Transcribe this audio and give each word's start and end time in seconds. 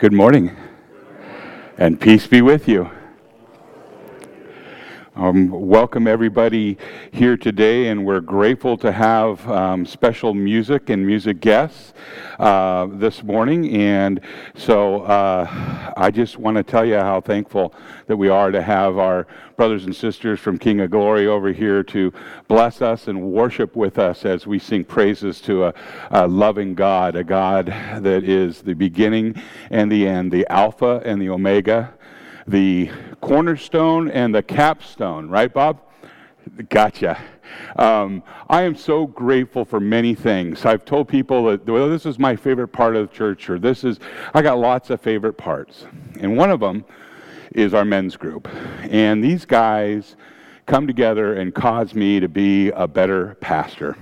Good 0.00 0.14
morning. 0.14 0.56
And 1.76 2.00
peace 2.00 2.26
be 2.26 2.40
with 2.40 2.66
you. 2.66 2.88
Um, 5.30 5.48
welcome 5.50 6.08
everybody 6.08 6.76
here 7.12 7.36
today, 7.36 7.86
and 7.86 8.04
we're 8.04 8.20
grateful 8.20 8.76
to 8.78 8.90
have 8.90 9.48
um, 9.48 9.86
special 9.86 10.34
music 10.34 10.90
and 10.90 11.06
music 11.06 11.38
guests 11.38 11.92
uh, 12.40 12.88
this 12.90 13.22
morning. 13.22 13.72
And 13.76 14.20
so 14.56 15.02
uh, 15.02 15.46
I 15.96 16.10
just 16.10 16.36
want 16.38 16.56
to 16.56 16.64
tell 16.64 16.84
you 16.84 16.96
how 16.96 17.20
thankful 17.20 17.72
that 18.08 18.16
we 18.16 18.28
are 18.28 18.50
to 18.50 18.60
have 18.60 18.98
our 18.98 19.28
brothers 19.56 19.84
and 19.84 19.94
sisters 19.94 20.40
from 20.40 20.58
King 20.58 20.80
of 20.80 20.90
Glory 20.90 21.28
over 21.28 21.52
here 21.52 21.84
to 21.84 22.12
bless 22.48 22.82
us 22.82 23.06
and 23.06 23.22
worship 23.22 23.76
with 23.76 24.00
us 24.00 24.24
as 24.24 24.48
we 24.48 24.58
sing 24.58 24.82
praises 24.82 25.40
to 25.42 25.66
a, 25.66 25.74
a 26.10 26.26
loving 26.26 26.74
God, 26.74 27.14
a 27.14 27.22
God 27.22 27.66
that 27.66 28.24
is 28.24 28.62
the 28.62 28.74
beginning 28.74 29.40
and 29.70 29.92
the 29.92 30.08
end, 30.08 30.32
the 30.32 30.44
Alpha 30.50 31.00
and 31.04 31.22
the 31.22 31.28
Omega 31.30 31.94
the 32.50 32.90
cornerstone 33.20 34.10
and 34.10 34.34
the 34.34 34.42
capstone, 34.42 35.28
right, 35.28 35.52
Bob? 35.52 35.80
Gotcha. 36.68 37.20
Um, 37.76 38.22
I 38.48 38.62
am 38.62 38.74
so 38.74 39.06
grateful 39.06 39.64
for 39.64 39.78
many 39.78 40.14
things. 40.14 40.64
I've 40.64 40.84
told 40.84 41.06
people 41.08 41.44
that 41.46 41.66
well, 41.66 41.88
this 41.88 42.06
is 42.06 42.18
my 42.18 42.34
favorite 42.34 42.68
part 42.68 42.96
of 42.96 43.08
the 43.08 43.14
church, 43.16 43.48
or 43.48 43.58
this 43.58 43.84
is, 43.84 44.00
I 44.34 44.42
got 44.42 44.58
lots 44.58 44.90
of 44.90 45.00
favorite 45.00 45.34
parts. 45.34 45.86
And 46.18 46.36
one 46.36 46.50
of 46.50 46.60
them 46.60 46.84
is 47.54 47.72
our 47.72 47.84
men's 47.84 48.16
group. 48.16 48.48
And 48.82 49.22
these 49.22 49.44
guys 49.44 50.16
come 50.66 50.86
together 50.86 51.34
and 51.34 51.54
cause 51.54 51.94
me 51.94 52.20
to 52.20 52.28
be 52.28 52.70
a 52.70 52.88
better 52.88 53.34
pastor 53.40 53.96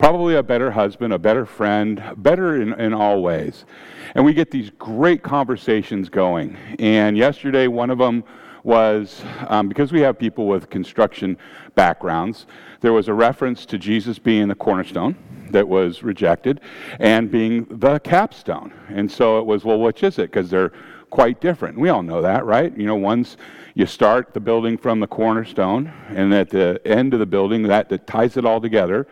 probably 0.00 0.34
a 0.34 0.42
better 0.42 0.70
husband, 0.70 1.12
a 1.12 1.18
better 1.18 1.44
friend, 1.44 2.02
better 2.16 2.60
in, 2.62 2.72
in 2.80 2.94
all 2.94 3.22
ways. 3.22 3.66
And 4.14 4.24
we 4.24 4.32
get 4.32 4.50
these 4.50 4.70
great 4.78 5.22
conversations 5.22 6.08
going. 6.08 6.56
And 6.78 7.18
yesterday, 7.18 7.68
one 7.68 7.90
of 7.90 7.98
them 7.98 8.24
was 8.64 9.20
um, 9.48 9.68
because 9.68 9.92
we 9.92 10.00
have 10.00 10.18
people 10.18 10.46
with 10.48 10.70
construction 10.70 11.36
backgrounds, 11.74 12.46
there 12.80 12.94
was 12.94 13.08
a 13.08 13.12
reference 13.14 13.66
to 13.66 13.76
Jesus 13.78 14.18
being 14.18 14.48
the 14.48 14.54
cornerstone 14.54 15.16
that 15.50 15.68
was 15.68 16.02
rejected 16.02 16.62
and 16.98 17.30
being 17.30 17.66
the 17.70 17.98
capstone. 17.98 18.72
And 18.88 19.10
so 19.10 19.38
it 19.38 19.44
was, 19.44 19.64
well, 19.64 19.80
which 19.80 20.02
is 20.02 20.18
it? 20.18 20.30
Because 20.30 20.48
they're 20.48 20.72
quite 21.10 21.42
different. 21.42 21.78
We 21.78 21.90
all 21.90 22.02
know 22.02 22.22
that, 22.22 22.46
right? 22.46 22.74
You 22.74 22.86
know, 22.86 22.94
once 22.96 23.36
you 23.74 23.84
start 23.84 24.32
the 24.32 24.40
building 24.40 24.78
from 24.78 25.00
the 25.00 25.06
cornerstone, 25.08 25.92
and 26.08 26.32
at 26.32 26.48
the 26.48 26.80
end 26.86 27.12
of 27.12 27.20
the 27.20 27.26
building, 27.26 27.64
that, 27.64 27.90
that 27.90 28.06
ties 28.06 28.38
it 28.38 28.46
all 28.46 28.62
together 28.62 29.06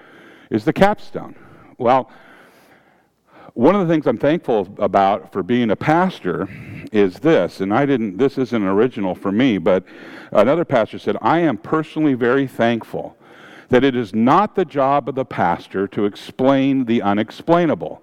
is 0.51 0.65
the 0.65 0.73
capstone. 0.73 1.35
Well, 1.79 2.11
one 3.55 3.75
of 3.75 3.87
the 3.87 3.93
things 3.93 4.07
I'm 4.07 4.19
thankful 4.19 4.69
about 4.79 5.33
for 5.33 5.43
being 5.43 5.71
a 5.71 5.77
pastor 5.77 6.49
is 6.93 7.19
this, 7.21 7.61
and 7.61 7.75
I 7.75 7.87
didn't, 7.87 8.17
this 8.17 8.39
isn't 8.39 8.63
original 8.63 9.15
for 9.15 9.33
me, 9.33 9.59
but 9.59 9.85
another 10.31 10.65
pastor 10.65 10.99
said, 10.99 11.17
I 11.21 11.41
am 11.41 11.57
personally 11.59 12.15
very 12.15 12.47
thankful 12.47 13.17
that 13.69 13.85
it 13.85 13.97
is 13.97 14.15
not 14.15 14.55
the 14.55 14.65
job 14.65 15.09
of 15.09 15.15
the 15.15 15.25
pastor 15.25 15.87
to 15.89 16.05
explain 16.05 16.85
the 16.85 17.03
unexplainable, 17.03 18.01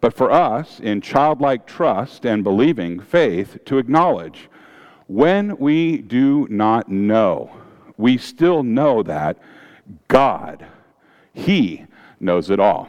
but 0.00 0.14
for 0.14 0.30
us, 0.30 0.80
in 0.80 1.00
childlike 1.00 1.66
trust 1.66 2.24
and 2.24 2.44
believing 2.44 3.00
faith, 3.00 3.58
to 3.66 3.78
acknowledge 3.78 4.48
when 5.08 5.56
we 5.58 5.98
do 5.98 6.46
not 6.50 6.88
know, 6.88 7.50
we 7.96 8.16
still 8.16 8.62
know 8.62 9.02
that 9.02 9.36
God 10.08 10.64
he 11.34 11.86
knows 12.18 12.50
it 12.50 12.60
all. 12.60 12.88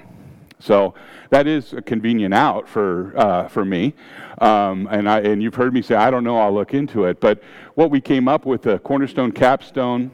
So 0.60 0.94
that 1.30 1.48
is 1.48 1.74
a 1.74 1.82
convenient 1.82 2.34
out 2.34 2.68
for, 2.70 3.18
uh, 3.18 3.48
for 3.48 3.66
me. 3.66 3.94
Um, 4.40 4.88
and, 4.92 5.10
I, 5.10 5.22
and 5.22 5.42
you've 5.42 5.56
heard 5.56 5.74
me 5.74 5.82
say, 5.82 5.96
I 5.96 6.12
don't 6.12 6.24
know, 6.24 6.38
I'll 6.38 6.54
look 6.54 6.74
into 6.74 7.06
it. 7.06 7.20
But 7.20 7.42
what 7.76 7.90
we 7.92 8.00
came 8.02 8.28
up 8.28 8.46
with, 8.46 8.62
the 8.64 8.80
cornerstone 8.80 9.32
capstone, 9.32 10.12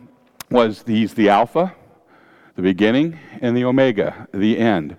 was 0.50 0.84
he's 0.88 1.14
the 1.14 1.28
Alpha, 1.30 1.76
the 2.56 2.62
beginning, 2.62 3.20
and 3.42 3.56
the 3.58 3.66
Omega, 3.66 4.28
the 4.34 4.58
end. 4.58 4.96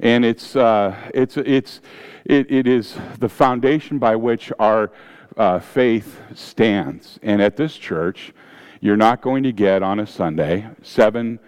And 0.00 0.24
it's, 0.24 0.54
uh, 0.56 0.94
it's, 1.14 1.36
it's, 1.38 1.80
it, 2.24 2.50
it 2.50 2.66
is 2.66 2.96
the 3.18 3.28
foundation 3.30 3.98
by 3.98 4.16
which 4.16 4.52
our 4.58 4.90
uh, 5.38 5.58
faith 5.60 6.20
stands. 6.34 7.18
And 7.22 7.40
at 7.40 7.56
this 7.56 7.74
church, 7.76 8.32
you're 8.80 8.96
not 8.98 9.22
going 9.22 9.42
to 9.44 9.52
get 9.52 9.82
on 9.82 10.00
a 10.00 10.06
Sunday 10.06 10.68
seven 10.82 11.38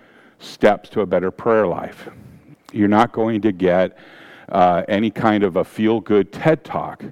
steps 0.44 0.88
to 0.91 1.00
a 1.00 1.06
better 1.06 1.31
prayer 1.31 1.66
life. 1.66 2.09
You're 2.72 2.88
not 2.88 3.12
going 3.12 3.41
to 3.43 3.53
get 3.53 3.99
uh, 4.50 4.82
any 4.88 5.10
kind 5.10 5.43
of 5.43 5.56
a 5.56 5.65
feel 5.65 6.00
good 6.00 6.32
TED 6.32 6.65
talk. 6.65 7.05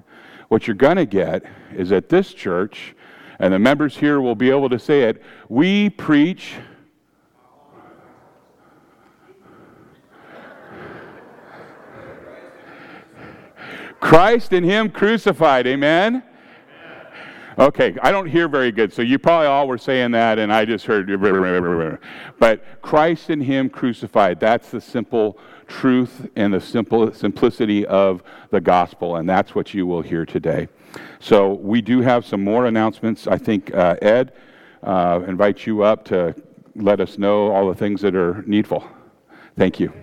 What 0.49 0.67
you're 0.67 0.75
going 0.75 0.97
to 0.97 1.05
get 1.05 1.43
is 1.75 1.91
at 1.91 2.09
this 2.09 2.33
church, 2.33 2.95
and 3.39 3.53
the 3.53 3.59
members 3.59 3.97
here 3.97 4.21
will 4.21 4.35
be 4.35 4.49
able 4.49 4.69
to 4.69 4.79
say 4.79 5.03
it, 5.03 5.21
we 5.49 5.89
preach. 5.89 6.53
Christ 13.99 14.51
and 14.53 14.65
Him 14.65 14.89
crucified, 14.89 15.65
amen? 15.65 16.23
Okay, 17.57 17.95
I 18.01 18.11
don't 18.11 18.25
hear 18.25 18.47
very 18.47 18.71
good, 18.71 18.91
so 18.91 19.01
you 19.03 19.19
probably 19.19 19.45
all 19.47 19.67
were 19.67 19.77
saying 19.77 20.11
that, 20.11 20.39
and 20.39 20.51
I 20.51 20.65
just 20.65 20.85
heard. 20.87 21.05
But 22.39 22.81
Christ 22.81 23.29
in 23.29 23.41
Him 23.41 23.69
crucified. 23.69 24.39
That's 24.39 24.71
the 24.71 24.81
simple 24.81 25.37
truth 25.67 26.27
and 26.35 26.53
the 26.53 26.59
simple 26.59 27.13
simplicity 27.13 27.85
of 27.85 28.23
the 28.49 28.59
gospel, 28.59 29.17
and 29.17 29.29
that's 29.29 29.53
what 29.53 29.73
you 29.73 29.85
will 29.85 30.01
hear 30.01 30.25
today. 30.25 30.67
So 31.19 31.53
we 31.53 31.81
do 31.81 32.01
have 32.01 32.25
some 32.25 32.43
more 32.43 32.65
announcements. 32.65 33.27
I 33.27 33.37
think 33.37 33.73
uh, 33.75 33.97
Ed 34.01 34.33
uh, 34.81 35.21
invites 35.27 35.67
you 35.67 35.83
up 35.83 36.05
to 36.05 36.33
let 36.75 36.99
us 36.99 37.19
know 37.19 37.51
all 37.51 37.67
the 37.67 37.75
things 37.75 38.01
that 38.01 38.15
are 38.15 38.41
needful. 38.47 38.83
Thank 39.55 39.79
you. 39.79 39.93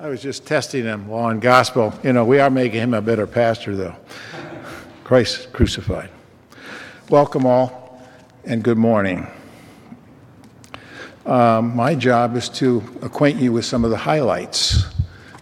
I 0.00 0.06
was 0.08 0.22
just 0.22 0.46
testing 0.46 0.84
him 0.84 1.10
law 1.10 1.30
and 1.30 1.40
gospel. 1.42 1.92
You 2.04 2.12
know, 2.12 2.24
we 2.24 2.38
are 2.38 2.50
making 2.50 2.78
him 2.82 2.94
a 2.94 3.00
better 3.02 3.26
pastor, 3.26 3.74
though. 3.74 3.96
Christ 5.02 5.52
crucified. 5.52 6.08
Welcome 7.10 7.44
all, 7.44 8.00
and 8.44 8.62
good 8.62 8.78
morning. 8.78 9.26
Um, 11.26 11.74
my 11.74 11.96
job 11.96 12.36
is 12.36 12.48
to 12.50 12.80
acquaint 13.02 13.40
you 13.40 13.50
with 13.52 13.64
some 13.64 13.84
of 13.84 13.90
the 13.90 13.96
highlights 13.96 14.84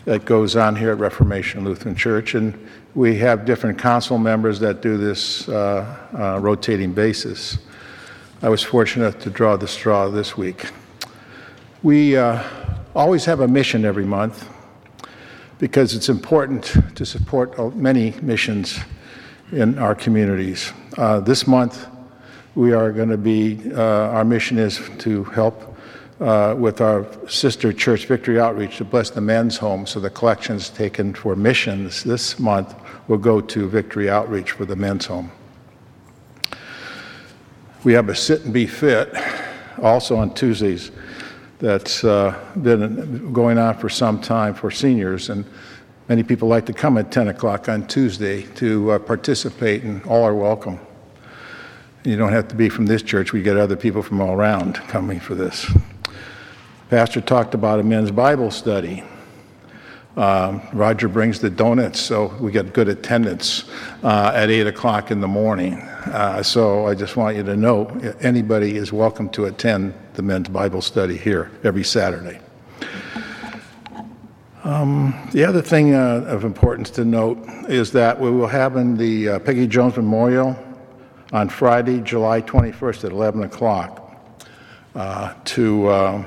that 0.06 0.24
goes 0.24 0.56
on 0.56 0.74
here 0.74 0.92
at 0.92 0.98
Reformation 1.00 1.62
Lutheran 1.62 1.94
Church, 1.94 2.34
and 2.34 2.54
we 2.94 3.14
have 3.18 3.44
different 3.44 3.78
council 3.78 4.16
members 4.16 4.58
that 4.60 4.80
do 4.80 4.96
this 4.96 5.46
uh, 5.50 5.84
uh, 6.18 6.38
rotating 6.40 6.94
basis. 6.94 7.58
I 8.40 8.48
was 8.48 8.62
fortunate 8.62 9.20
to 9.20 9.28
draw 9.28 9.58
the 9.58 9.68
straw 9.68 10.08
this 10.08 10.34
week. 10.38 10.70
We 11.82 12.16
uh, 12.16 12.42
always 12.96 13.26
have 13.26 13.40
a 13.40 13.46
mission 13.48 13.84
every 13.84 14.06
month 14.06 14.48
because 15.58 15.94
it's 15.94 16.08
important 16.08 16.74
to 16.96 17.04
support 17.04 17.52
uh, 17.58 17.68
many 17.70 18.12
missions 18.22 18.78
in 19.52 19.78
our 19.78 19.94
communities. 19.94 20.72
Uh, 20.96 21.20
this 21.20 21.46
month, 21.46 21.86
we 22.54 22.72
are 22.72 22.90
going 22.90 23.10
to 23.10 23.18
be, 23.18 23.60
uh, 23.74 23.78
our 23.82 24.24
mission 24.24 24.56
is 24.58 24.80
to 24.98 25.24
help 25.24 25.76
uh, 26.20 26.54
with 26.58 26.80
our 26.80 27.06
sister 27.28 27.70
church 27.70 28.06
Victory 28.06 28.40
Outreach 28.40 28.78
to 28.78 28.84
bless 28.84 29.10
the 29.10 29.20
men's 29.20 29.58
home. 29.58 29.84
So 29.86 30.00
the 30.00 30.08
collections 30.08 30.70
taken 30.70 31.12
for 31.12 31.36
missions 31.36 32.02
this 32.02 32.38
month 32.38 32.74
will 33.08 33.18
go 33.18 33.42
to 33.42 33.68
Victory 33.68 34.08
Outreach 34.08 34.52
for 34.52 34.64
the 34.64 34.74
men's 34.76 35.04
home. 35.04 35.30
We 37.84 37.92
have 37.92 38.08
a 38.08 38.14
sit 38.14 38.44
and 38.46 38.54
be 38.54 38.66
fit 38.66 39.12
also 39.82 40.16
on 40.16 40.32
Tuesdays 40.32 40.90
that's 41.58 42.04
uh, 42.04 42.38
been 42.62 43.32
going 43.32 43.58
on 43.58 43.78
for 43.78 43.88
some 43.88 44.20
time 44.20 44.54
for 44.54 44.70
seniors. 44.70 45.30
And 45.30 45.44
many 46.08 46.22
people 46.22 46.48
like 46.48 46.66
to 46.66 46.72
come 46.72 46.98
at 46.98 47.10
10 47.10 47.28
o'clock 47.28 47.68
on 47.68 47.86
Tuesday 47.86 48.42
to 48.56 48.92
uh, 48.92 48.98
participate, 48.98 49.82
and 49.82 50.02
all 50.04 50.22
are 50.24 50.34
welcome. 50.34 50.78
You 52.04 52.16
don't 52.16 52.32
have 52.32 52.48
to 52.48 52.54
be 52.54 52.68
from 52.68 52.86
this 52.86 53.02
church, 53.02 53.32
we 53.32 53.42
get 53.42 53.56
other 53.56 53.76
people 53.76 54.02
from 54.02 54.20
all 54.20 54.32
around 54.34 54.74
coming 54.76 55.18
for 55.18 55.34
this. 55.34 55.66
pastor 56.90 57.20
talked 57.20 57.54
about 57.54 57.80
a 57.80 57.82
men's 57.82 58.10
Bible 58.12 58.50
study. 58.52 59.02
Um, 60.16 60.62
Roger 60.72 61.08
brings 61.08 61.40
the 61.40 61.50
donuts, 61.50 62.00
so 62.00 62.28
we 62.40 62.50
get 62.50 62.72
good 62.72 62.88
attendance 62.88 63.64
uh, 64.02 64.32
at 64.34 64.48
8 64.50 64.66
o'clock 64.66 65.10
in 65.10 65.20
the 65.20 65.28
morning. 65.28 65.74
Uh, 65.74 66.42
so 66.42 66.86
I 66.86 66.94
just 66.94 67.16
want 67.18 67.36
you 67.36 67.42
to 67.42 67.54
know 67.54 67.86
anybody 68.22 68.76
is 68.76 68.92
welcome 68.94 69.28
to 69.30 69.44
attend 69.44 69.92
the 70.14 70.22
men's 70.22 70.48
Bible 70.48 70.80
study 70.80 71.18
here 71.18 71.50
every 71.64 71.84
Saturday. 71.84 72.40
Um, 74.64 75.14
the 75.32 75.44
other 75.44 75.60
thing 75.60 75.92
uh, 75.94 76.24
of 76.26 76.44
importance 76.44 76.88
to 76.92 77.04
note 77.04 77.38
is 77.68 77.92
that 77.92 78.18
we 78.18 78.30
will 78.30 78.46
have 78.48 78.76
in 78.76 78.96
the 78.96 79.28
uh, 79.28 79.38
Peggy 79.40 79.66
Jones 79.66 79.96
Memorial 79.96 80.56
on 81.34 81.50
Friday, 81.50 82.00
July 82.00 82.40
21st 82.40 83.04
at 83.04 83.12
11 83.12 83.42
o'clock. 83.42 84.02
Uh, 84.94 85.34
to 85.44 85.92
um, 85.92 86.24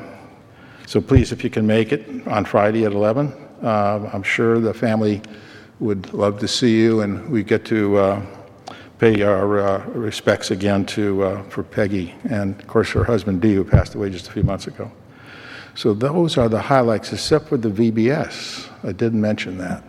so 0.85 1.01
please, 1.01 1.31
if 1.31 1.43
you 1.43 1.49
can 1.49 1.65
make 1.65 1.91
it 1.91 2.07
on 2.27 2.45
Friday 2.45 2.85
at 2.85 2.91
11 2.91 3.33
uh, 3.63 4.09
I'm 4.13 4.23
sure 4.23 4.59
the 4.59 4.73
family 4.73 5.21
would 5.79 6.13
love 6.13 6.39
to 6.39 6.47
see 6.47 6.79
you, 6.79 7.01
and 7.01 7.29
we 7.29 7.43
get 7.43 7.65
to 7.65 7.97
uh, 7.97 8.25
pay 8.99 9.21
our 9.21 9.59
uh, 9.59 9.85
respects 9.89 10.51
again 10.51 10.85
to 10.87 11.23
uh, 11.23 11.43
for 11.43 11.63
Peggy 11.63 12.15
and, 12.29 12.57
of 12.59 12.67
course, 12.67 12.91
her 12.91 13.03
husband 13.03 13.41
Dee, 13.41 13.55
who 13.55 13.65
passed 13.65 13.95
away 13.95 14.09
just 14.11 14.29
a 14.29 14.31
few 14.31 14.43
months 14.43 14.67
ago. 14.67 14.89
So 15.75 15.93
those 15.93 16.37
are 16.37 16.47
the 16.47 16.61
highlights, 16.61 17.11
except 17.11 17.49
for 17.49 17.57
the 17.57 17.69
VBS. 17.69 18.67
I 18.87 18.93
didn't 18.93 19.19
mention 19.19 19.57
that. 19.57 19.83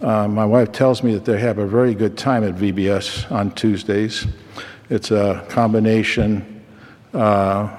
Um, 0.00 0.34
my 0.34 0.46
wife 0.46 0.72
tells 0.72 1.02
me 1.02 1.12
that 1.14 1.24
they 1.24 1.38
have 1.40 1.58
a 1.58 1.66
very 1.66 1.94
good 1.94 2.16
time 2.16 2.42
at 2.44 2.54
VBS 2.54 3.30
on 3.30 3.50
Tuesdays. 3.50 4.26
It's 4.88 5.10
a 5.10 5.44
combination 5.50 6.64
uh, 7.12 7.74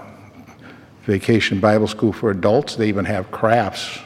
vacation 1.03 1.59
Bible 1.59 1.87
school 1.87 2.13
for 2.13 2.29
adults. 2.29 2.75
They 2.75 2.89
even 2.89 3.05
have 3.05 3.31
crafts 3.31 3.99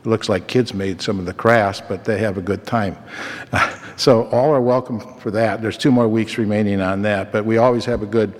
it 0.00 0.06
looks 0.06 0.28
like 0.28 0.46
kids 0.46 0.72
made 0.72 1.02
some 1.02 1.18
of 1.18 1.26
the 1.26 1.34
crafts, 1.34 1.80
but 1.80 2.04
they 2.04 2.18
have 2.18 2.38
a 2.38 2.42
good 2.42 2.64
time. 2.64 2.96
so 3.96 4.24
all 4.28 4.50
are 4.52 4.60
welcome 4.60 5.00
for 5.18 5.30
that. 5.32 5.60
There's 5.60 5.76
two 5.76 5.90
more 5.90 6.06
weeks 6.06 6.38
remaining 6.38 6.80
on 6.80 7.02
that, 7.02 7.32
but 7.32 7.44
we 7.44 7.56
always 7.58 7.84
have 7.86 8.02
a 8.02 8.06
good 8.06 8.32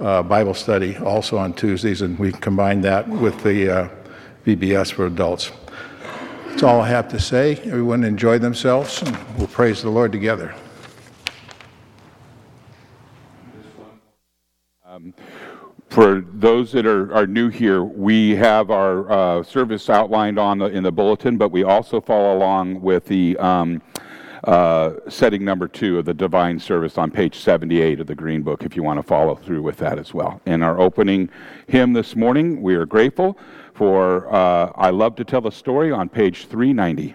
uh, 0.00 0.22
Bible 0.22 0.54
study 0.54 0.96
also 0.98 1.36
on 1.36 1.52
Tuesdays, 1.52 2.00
and 2.00 2.18
we 2.18 2.32
combine 2.32 2.80
that 2.82 3.06
with 3.08 3.42
the 3.42 3.70
uh, 3.70 3.88
VBS 4.46 4.92
for 4.92 5.06
adults. 5.06 5.52
That's 6.48 6.62
all 6.62 6.80
I 6.80 6.88
have 6.88 7.08
to 7.08 7.20
say. 7.20 7.56
Everyone 7.64 8.02
enjoy 8.02 8.38
themselves, 8.38 9.02
and 9.02 9.14
we'll 9.36 9.48
praise 9.48 9.82
the 9.82 9.90
Lord 9.90 10.12
together. 10.12 10.54
Um, 14.86 15.12
for 15.96 16.20
those 16.34 16.72
that 16.72 16.84
are, 16.84 17.10
are 17.14 17.26
new 17.26 17.48
here, 17.48 17.82
we 17.82 18.32
have 18.36 18.70
our 18.70 19.10
uh, 19.10 19.42
service 19.42 19.88
outlined 19.88 20.38
on 20.38 20.58
the, 20.58 20.66
in 20.66 20.82
the 20.82 20.92
bulletin, 20.92 21.38
but 21.38 21.50
we 21.50 21.62
also 21.64 22.02
follow 22.02 22.36
along 22.36 22.82
with 22.82 23.06
the 23.06 23.34
um, 23.38 23.80
uh, 24.44 24.90
setting 25.08 25.42
number 25.42 25.66
two 25.66 25.98
of 25.98 26.04
the 26.04 26.12
divine 26.12 26.58
service 26.58 26.98
on 26.98 27.10
page 27.10 27.38
78 27.40 27.98
of 28.00 28.08
the 28.08 28.14
Green 28.14 28.42
Book, 28.42 28.62
if 28.62 28.76
you 28.76 28.82
want 28.82 28.98
to 28.98 29.02
follow 29.02 29.36
through 29.36 29.62
with 29.62 29.78
that 29.78 29.98
as 29.98 30.12
well. 30.12 30.38
In 30.44 30.62
our 30.62 30.78
opening 30.78 31.30
hymn 31.66 31.94
this 31.94 32.14
morning, 32.14 32.60
we 32.60 32.74
are 32.74 32.84
grateful 32.84 33.38
for 33.72 34.30
uh, 34.34 34.72
I 34.74 34.90
Love 34.90 35.16
to 35.16 35.24
Tell 35.24 35.46
a 35.46 35.50
Story 35.52 35.92
on 35.92 36.10
page 36.10 36.44
390. 36.44 37.14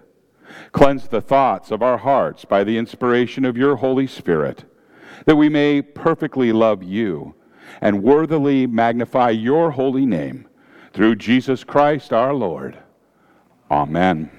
Cleanse 0.71 1.07
the 1.09 1.21
thoughts 1.21 1.69
of 1.69 1.81
our 1.83 1.97
hearts 1.97 2.45
by 2.45 2.63
the 2.63 2.77
inspiration 2.77 3.43
of 3.43 3.57
your 3.57 3.75
Holy 3.77 4.07
Spirit, 4.07 4.63
that 5.25 5.35
we 5.35 5.49
may 5.49 5.81
perfectly 5.81 6.53
love 6.53 6.81
you 6.81 7.35
and 7.81 8.01
worthily 8.03 8.65
magnify 8.67 9.31
your 9.31 9.71
holy 9.71 10.05
name 10.05 10.47
through 10.93 11.15
Jesus 11.15 11.63
Christ 11.65 12.13
our 12.13 12.33
Lord. 12.33 12.77
Amen. 13.69 14.31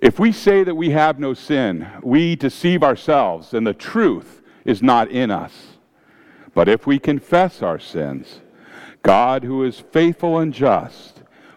If 0.00 0.18
we 0.18 0.32
say 0.32 0.64
that 0.64 0.74
we 0.74 0.90
have 0.90 1.18
no 1.20 1.34
sin, 1.34 1.86
we 2.02 2.34
deceive 2.34 2.82
ourselves, 2.82 3.54
and 3.54 3.66
the 3.66 3.74
truth 3.74 4.42
is 4.64 4.82
not 4.82 5.10
in 5.10 5.30
us. 5.30 5.76
But 6.54 6.68
if 6.68 6.86
we 6.86 6.98
confess 6.98 7.62
our 7.62 7.78
sins, 7.78 8.40
God, 9.02 9.44
who 9.44 9.62
is 9.62 9.78
faithful 9.78 10.38
and 10.38 10.52
just, 10.52 11.19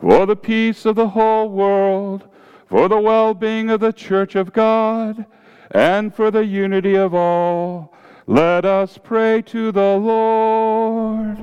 For 0.00 0.26
the 0.26 0.38
peace 0.40 0.86
of 0.86 0.96
the 0.96 1.08
whole 1.10 1.50
world, 1.50 2.26
for 2.66 2.88
the 2.88 2.98
well 3.00 3.34
being 3.34 3.68
of 3.68 3.80
the 3.80 3.92
Church 3.92 4.34
of 4.34 4.52
God, 4.54 5.26
and 5.70 6.14
for 6.14 6.30
the 6.30 6.46
unity 6.46 6.94
of 6.94 7.12
all, 7.14 7.92
let 8.26 8.64
us 8.64 8.98
pray 9.02 9.42
to 9.46 9.70
the 9.70 9.96
Lord. 9.96 11.36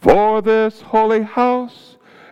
For 0.00 0.40
this 0.40 0.80
holy 0.80 1.22
house, 1.22 1.95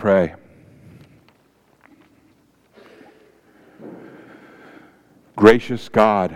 pray. 0.03 0.33
Gracious 5.38 5.88
God, 5.88 6.36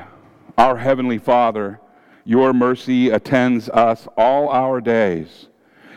our 0.58 0.78
Heavenly 0.78 1.18
Father, 1.18 1.82
your 2.24 2.54
mercy 2.54 3.10
attends 3.10 3.68
us 3.68 4.08
all 4.16 4.48
our 4.50 4.80
days. 4.80 5.50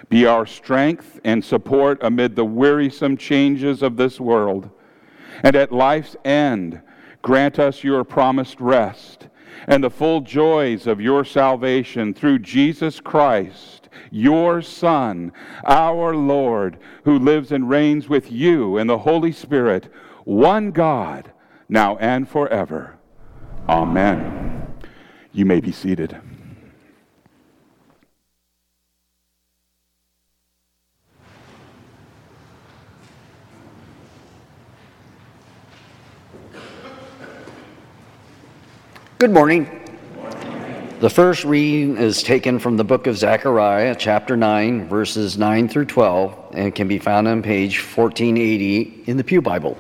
Be 0.09 0.27
our 0.27 0.47
strength 0.47 1.21
and 1.23 1.45
support 1.45 1.99
amid 2.03 2.35
the 2.35 2.45
wearisome 2.45 3.17
changes 3.17 3.83
of 3.85 3.97
this 3.97 4.19
world. 4.19 4.69
And 5.45 5.55
at 5.55 5.71
life's 5.71 6.17
end, 6.25 6.81
grant 7.23 7.61
us 7.61 7.85
your 7.85 8.03
promised 8.03 8.59
rest 8.61 9.29
and 9.69 9.85
the 9.85 9.91
full 9.91 10.23
joys 10.23 10.89
of 10.89 11.01
your 11.01 11.25
salvation 11.25 12.15
through 12.15 12.41
Jesus 12.41 12.99
Christ 12.99 13.80
your 14.11 14.63
Son, 14.63 15.33
our 15.65 16.15
Lord, 16.15 16.79
who 17.05 17.19
lives 17.19 17.53
and 17.53 17.69
reigns 17.69 18.09
with 18.09 18.31
you 18.31 18.79
in 18.79 18.87
the 18.87 18.99
Holy 18.99 19.33
Spirit, 19.33 19.93
one 20.25 20.71
God, 20.71 21.33
now 21.69 21.97
and 21.99 22.29
forever. 22.29 22.97
Amen. 23.69 24.67
You 25.33 25.45
may 25.45 25.61
be 25.61 25.73
seated. 25.73 26.19
Good 39.19 39.31
morning. 39.33 39.80
The 41.01 41.09
first 41.09 41.45
reading 41.47 41.97
is 41.97 42.23
taken 42.23 42.59
from 42.59 42.77
the 42.77 42.85
book 42.85 43.07
of 43.07 43.17
Zechariah, 43.17 43.97
chapter 43.99 44.37
9, 44.37 44.87
verses 44.87 45.39
9 45.39 45.67
through 45.67 45.87
12, 45.87 46.49
and 46.53 46.75
can 46.75 46.89
be 46.89 46.99
found 46.99 47.27
on 47.27 47.41
page 47.43 47.79
1480 47.79 49.05
in 49.07 49.17
the 49.17 49.25
Pew 49.25 49.41
Bible. 49.41 49.79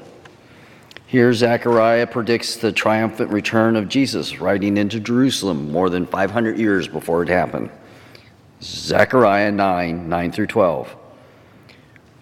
Here, 1.06 1.34
Zechariah 1.34 2.06
predicts 2.06 2.56
the 2.56 2.72
triumphant 2.72 3.28
return 3.28 3.76
of 3.76 3.86
Jesus, 3.90 4.40
riding 4.40 4.78
into 4.78 4.98
Jerusalem 4.98 5.70
more 5.70 5.90
than 5.90 6.06
500 6.06 6.56
years 6.58 6.88
before 6.88 7.22
it 7.22 7.28
happened. 7.28 7.68
Zechariah 8.62 9.52
9 9.52 10.08
9 10.08 10.32
through 10.32 10.46
12. 10.46 10.96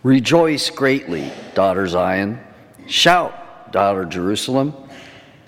Rejoice 0.02 0.70
greatly, 0.70 1.30
daughter 1.54 1.86
Zion. 1.86 2.40
Shout, 2.88 3.70
daughter 3.70 4.04
Jerusalem. 4.04 4.74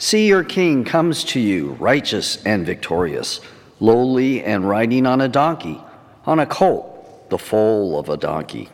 See, 0.03 0.29
your 0.29 0.45
king 0.45 0.85
comes 0.87 1.25
to 1.25 1.41
you, 1.41 1.77
righteous 1.79 2.43
and 2.47 2.65
victorious, 2.65 3.39
lowly 3.81 4.43
and 4.43 4.67
riding 4.67 5.05
on 5.07 5.21
a 5.21 5.29
donkey, 5.29 5.79
on 6.25 6.39
a 6.39 6.47
colt, 6.47 7.29
the 7.29 7.37
foal 7.37 7.99
of 7.99 8.09
a 8.09 8.17
donkey. 8.17 8.71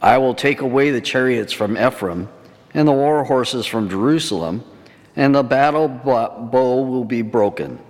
I 0.00 0.18
will 0.18 0.36
take 0.36 0.60
away 0.60 0.92
the 0.92 1.00
chariots 1.00 1.52
from 1.52 1.76
Ephraim, 1.76 2.28
and 2.72 2.86
the 2.86 2.92
war 2.92 3.24
horses 3.24 3.66
from 3.66 3.90
Jerusalem, 3.90 4.62
and 5.16 5.34
the 5.34 5.42
battle 5.42 5.88
bow 5.88 6.48
will 6.80 7.04
be 7.04 7.22
broken. 7.22 7.80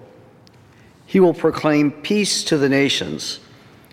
He 1.04 1.20
will 1.20 1.34
proclaim 1.34 1.90
peace 1.92 2.42
to 2.44 2.56
the 2.56 2.70
nations. 2.70 3.38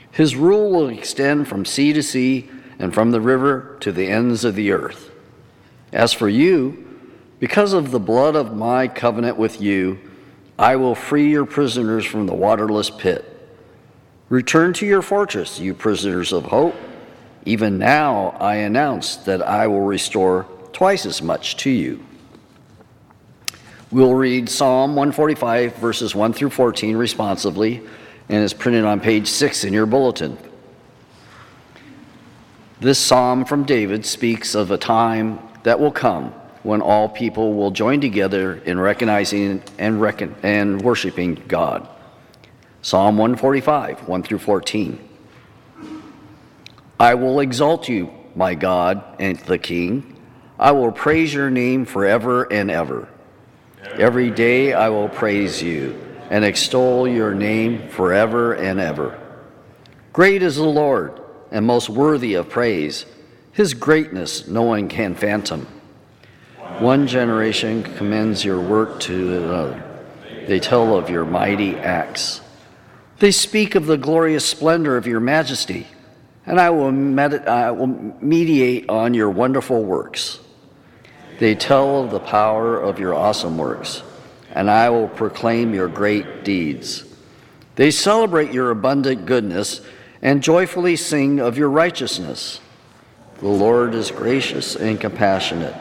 His 0.10 0.38
rule 0.38 0.72
will 0.72 0.88
extend 0.88 1.50
from 1.50 1.66
sea 1.66 1.92
to 1.92 2.02
sea 2.02 2.50
and 2.80 2.94
from 2.94 3.12
the 3.12 3.20
river 3.22 3.76
to 3.82 3.92
the 3.92 4.08
ends 4.08 4.46
of 4.46 4.56
the 4.56 4.72
earth. 4.72 5.12
As 5.92 6.14
for 6.14 6.30
you, 6.30 6.83
because 7.44 7.74
of 7.74 7.92
the 7.92 8.00
blood 8.00 8.38
of 8.38 8.56
my 8.56 8.88
covenant 8.88 9.36
with 9.36 9.60
you, 9.60 10.00
I 10.58 10.78
will 10.78 10.96
free 10.96 11.30
your 11.30 11.44
prisoners 11.46 12.06
from 12.06 12.26
the 12.26 12.34
waterless 12.34 12.90
pit. 12.90 13.26
Return 14.30 14.72
to 14.76 14.86
your 14.86 15.02
fortress, 15.02 15.60
you 15.60 15.74
prisoners 15.74 16.32
of 16.32 16.46
hope. 16.46 16.74
Even 17.46 17.78
now 17.78 18.28
I 18.40 18.56
announce 18.56 19.18
that 19.18 19.42
I 19.46 19.68
will 19.68 19.82
restore 19.82 20.46
twice 20.72 21.06
as 21.06 21.22
much 21.22 21.58
to 21.58 21.70
you. 21.70 22.02
We'll 23.92 24.14
read 24.16 24.48
Psalm 24.48 24.96
145, 24.96 25.76
verses 25.76 26.16
1 26.16 26.32
through 26.32 26.50
14 26.52 26.96
responsively, 26.96 27.82
and 28.30 28.42
it's 28.42 28.54
printed 28.54 28.86
on 28.86 29.02
page 29.02 29.28
6 29.28 29.66
in 29.66 29.74
your 29.74 29.86
bulletin. 29.86 30.38
This 32.80 33.00
psalm 33.00 33.44
from 33.44 33.66
David 33.66 34.06
speaks 34.06 34.56
of 34.56 34.72
a 34.72 34.78
time 34.78 35.40
that 35.64 35.78
will 35.78 35.92
come 35.92 36.34
when 36.64 36.82
all 36.82 37.10
people 37.10 37.54
will 37.54 37.72
join 37.72 38.00
together 38.02 38.56
in 38.66 38.80
recognizing 38.80 39.62
and, 39.78 40.02
and 40.44 40.82
worshiping 40.82 41.44
God. 41.48 41.88
Psalm 42.82 43.18
145, 43.18 44.08
1 44.08 44.24
through 44.24 44.40
14. 44.40 45.10
I 47.00 47.16
will 47.16 47.42
exalt 47.42 47.90
you, 47.90 48.14
my 48.36 48.56
God 48.56 49.04
and 49.20 49.38
the 49.40 49.58
King. 49.58 50.16
I 50.58 50.72
will 50.72 50.92
praise 50.92 51.34
your 51.34 51.50
name 51.50 51.86
forever 51.86 52.52
and 52.52 52.72
ever. 52.72 53.10
Every 53.94 54.32
day 54.32 54.74
I 54.74 54.88
will 54.90 55.10
praise 55.10 55.62
you 55.62 56.00
and 56.30 56.46
extol 56.46 57.08
your 57.08 57.34
name 57.36 57.90
forever 57.90 58.54
and 58.54 58.80
ever. 58.80 59.20
Great 60.14 60.42
is 60.42 60.56
the 60.56 60.64
Lord 60.64 61.20
and 61.52 61.66
most 61.66 61.90
worthy 61.90 62.36
of 62.36 62.50
praise. 62.50 63.06
His 63.52 63.74
greatness 63.74 64.48
no 64.48 64.62
one 64.64 64.88
can 64.88 65.14
fathom. 65.14 65.68
One 66.84 67.08
generation 67.08 67.82
commends 67.96 68.44
your 68.44 68.60
work 68.60 69.00
to 69.08 69.38
another. 69.38 69.82
They 70.50 70.60
tell 70.60 70.98
of 70.98 71.10
your 71.10 71.24
mighty 71.24 71.78
acts. 71.78 72.42
They 73.20 73.32
speak 73.32 73.76
of 73.76 73.86
the 73.86 73.96
glorious 73.96 74.46
splendor 74.46 74.98
of 74.98 75.08
your 75.08 75.22
majesty, 75.22 75.88
and 76.46 76.60
I 76.60 76.72
will, 76.72 76.92
med- 76.92 77.48
I 77.48 77.72
will 77.72 77.88
mediate 77.88 78.90
on 78.90 79.14
your 79.14 79.30
wonderful 79.30 79.82
works. 79.82 80.40
They 81.40 81.56
tell 81.56 82.04
of 82.04 82.12
the 82.12 82.20
power 82.20 82.78
of 82.82 83.00
your 83.00 83.14
awesome 83.16 83.58
works, 83.58 84.04
and 84.52 84.70
I 84.70 84.90
will 84.90 85.08
proclaim 85.08 85.74
your 85.74 85.88
great 85.88 86.44
deeds. 86.44 87.06
They 87.78 87.92
celebrate 87.92 88.52
your 88.52 88.72
abundant 88.72 89.26
goodness 89.26 89.80
and 90.22 90.44
joyfully 90.44 90.98
sing 90.98 91.40
of 91.40 91.58
your 91.58 91.70
righteousness. 91.70 92.60
The 93.40 93.48
Lord 93.48 93.96
is 93.96 94.12
gracious 94.12 94.76
and 94.76 95.00
compassionate 95.00 95.76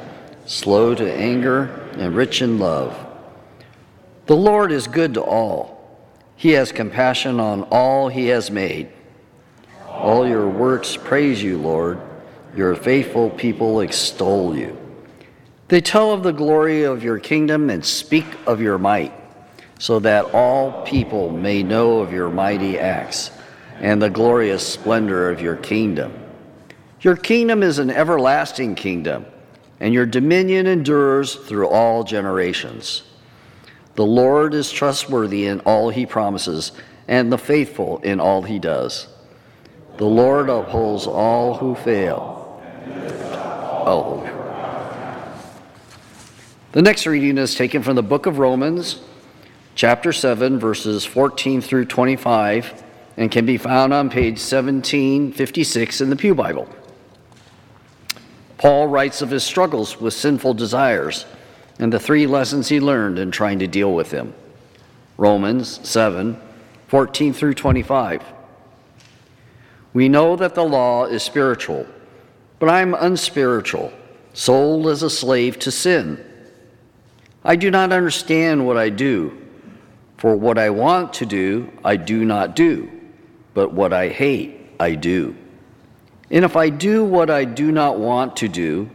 slow 0.53 0.95
to 0.95 1.11
anger, 1.15 1.62
and 1.97 2.15
rich 2.15 2.43
in 2.43 2.59
love. 2.59 2.95
The 4.27 4.37
Lord 4.37 4.71
is 4.71 4.87
good 4.87 5.15
to 5.15 5.23
all. 5.23 5.81
He 6.37 6.51
has 6.51 6.73
compassion 6.73 7.41
on 7.41 7.62
all 7.71 8.09
he 8.09 8.27
has 8.27 8.51
made. 8.51 8.91
All 9.88 10.29
your 10.29 10.47
works 10.47 10.95
praise 10.95 11.43
you, 11.43 11.57
Lord. 11.57 12.03
Your 12.55 12.75
faithful 12.75 13.31
people 13.31 13.81
extol 13.81 14.55
you. 14.55 14.77
They 15.69 15.81
tell 15.81 16.12
of 16.12 16.23
the 16.23 16.33
glory 16.33 16.83
of 16.83 17.03
your 17.03 17.19
kingdom 17.19 17.71
and 17.71 17.83
speak 17.83 18.27
of 18.47 18.61
your 18.61 18.77
might, 18.77 19.15
so 19.79 20.01
that 20.01 20.35
all 20.35 20.83
people 20.83 21.31
may 21.31 21.62
know 21.62 22.01
of 22.01 22.12
your 22.12 22.29
mighty 22.29 22.79
acts 22.79 23.31
and 23.81 24.03
the 24.03 24.11
glorious 24.11 24.67
splendor 24.67 25.31
of 25.31 25.41
your 25.41 25.57
kingdom. 25.57 26.12
Your 27.01 27.17
kingdom 27.17 27.62
is 27.62 27.79
an 27.79 27.88
everlasting 27.88 28.75
kingdom 28.75 29.25
and 29.83 29.92
your 29.92 30.07
dominion 30.07 30.68
endures 30.68 31.35
through 31.35 31.66
all 31.66 32.05
generations. 32.05 33.03
The 33.97 34.07
Lord 34.07 34.55
is 34.55 34.71
trustworthy 34.71 35.47
in 35.49 35.59
all 35.62 35.90
he 35.90 36.07
promises, 36.07 36.71
and 37.09 37.33
the 37.33 37.37
faithful 37.37 37.99
in 37.99 38.21
all 38.21 38.42
he 38.42 38.61
does. 38.61 39.09
The 39.97 40.07
Lord 40.07 40.49
upholds 40.49 41.09
all 41.09 41.55
who 41.55 41.75
fail. 41.75 42.62
Oh. 43.85 44.21
The 46.71 46.81
next 46.83 47.05
reading 47.09 47.37
is 47.37 47.57
taken 47.57 47.83
from 47.83 47.97
the 47.97 48.05
book 48.05 48.27
of 48.27 48.38
Romans, 48.38 49.01
chapter 49.75 50.12
7, 50.12 50.61
verses 50.61 51.05
14 51.05 51.61
through 51.61 51.87
25, 51.87 52.85
and 53.16 53.33
can 53.33 53.45
be 53.45 53.57
found 53.59 53.92
on 53.92 54.11
page 54.11 54.35
1756 54.38 56.01
in 56.01 56.09
the 56.09 56.14
Pew 56.16 56.37
Bible. 56.37 56.68
Paul 58.62 58.87
writes 58.87 59.22
of 59.22 59.31
his 59.31 59.42
struggles 59.42 60.01
with 60.01 60.14
sinful 60.14 60.55
desires 60.55 61.27
and 61.81 61.92
the 61.92 61.98
three 61.98 62.29
lessons 62.29 62.68
he 62.68 62.79
learned 62.79 63.18
in 63.18 63.33
trying 63.33 63.59
to 63.59 63.66
deal 63.66 63.92
with 63.92 64.11
them 64.11 64.35
Romans 65.18 65.81
7 65.83 66.40
14 66.87 67.33
through 67.33 67.55
25. 67.55 68.22
We 69.92 70.09
know 70.09 70.37
that 70.37 70.55
the 70.55 70.62
law 70.62 71.07
is 71.07 71.25
spiritual, 71.25 71.88
but 72.61 72.68
I'm 72.68 72.94
unspiritual, 72.94 73.92
sold 74.33 74.87
as 74.87 75.03
a 75.03 75.11
slave 75.11 75.59
to 75.61 75.72
sin. 75.72 76.25
I 77.42 77.57
do 77.57 77.68
not 77.68 77.90
understand 77.90 78.64
what 78.64 78.77
I 78.77 78.90
do, 78.90 79.37
for 80.18 80.37
what 80.37 80.57
I 80.59 80.70
want 80.70 81.14
to 81.14 81.27
do, 81.27 81.68
I 81.85 81.96
do 81.96 82.25
not 82.25 82.55
do, 82.55 82.88
but 83.55 83.72
what 83.72 83.92
I 83.92 84.09
hate, 84.11 84.55
I 84.79 84.94
do. 84.94 85.35
And 86.33 86.47
if 86.47 86.57
I 86.57 86.71
do 86.71 87.05
what 87.05 87.29
I 87.29 87.45
do 87.45 87.71
not 87.71 87.99
want 88.01 88.38
to 88.38 88.49
do, 88.49 88.88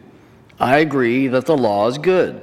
I 0.60 0.78
agree 0.80 1.28
that 1.28 1.45
the 1.45 1.56
law 1.56 1.88
is 1.88 2.00
good. 2.00 2.41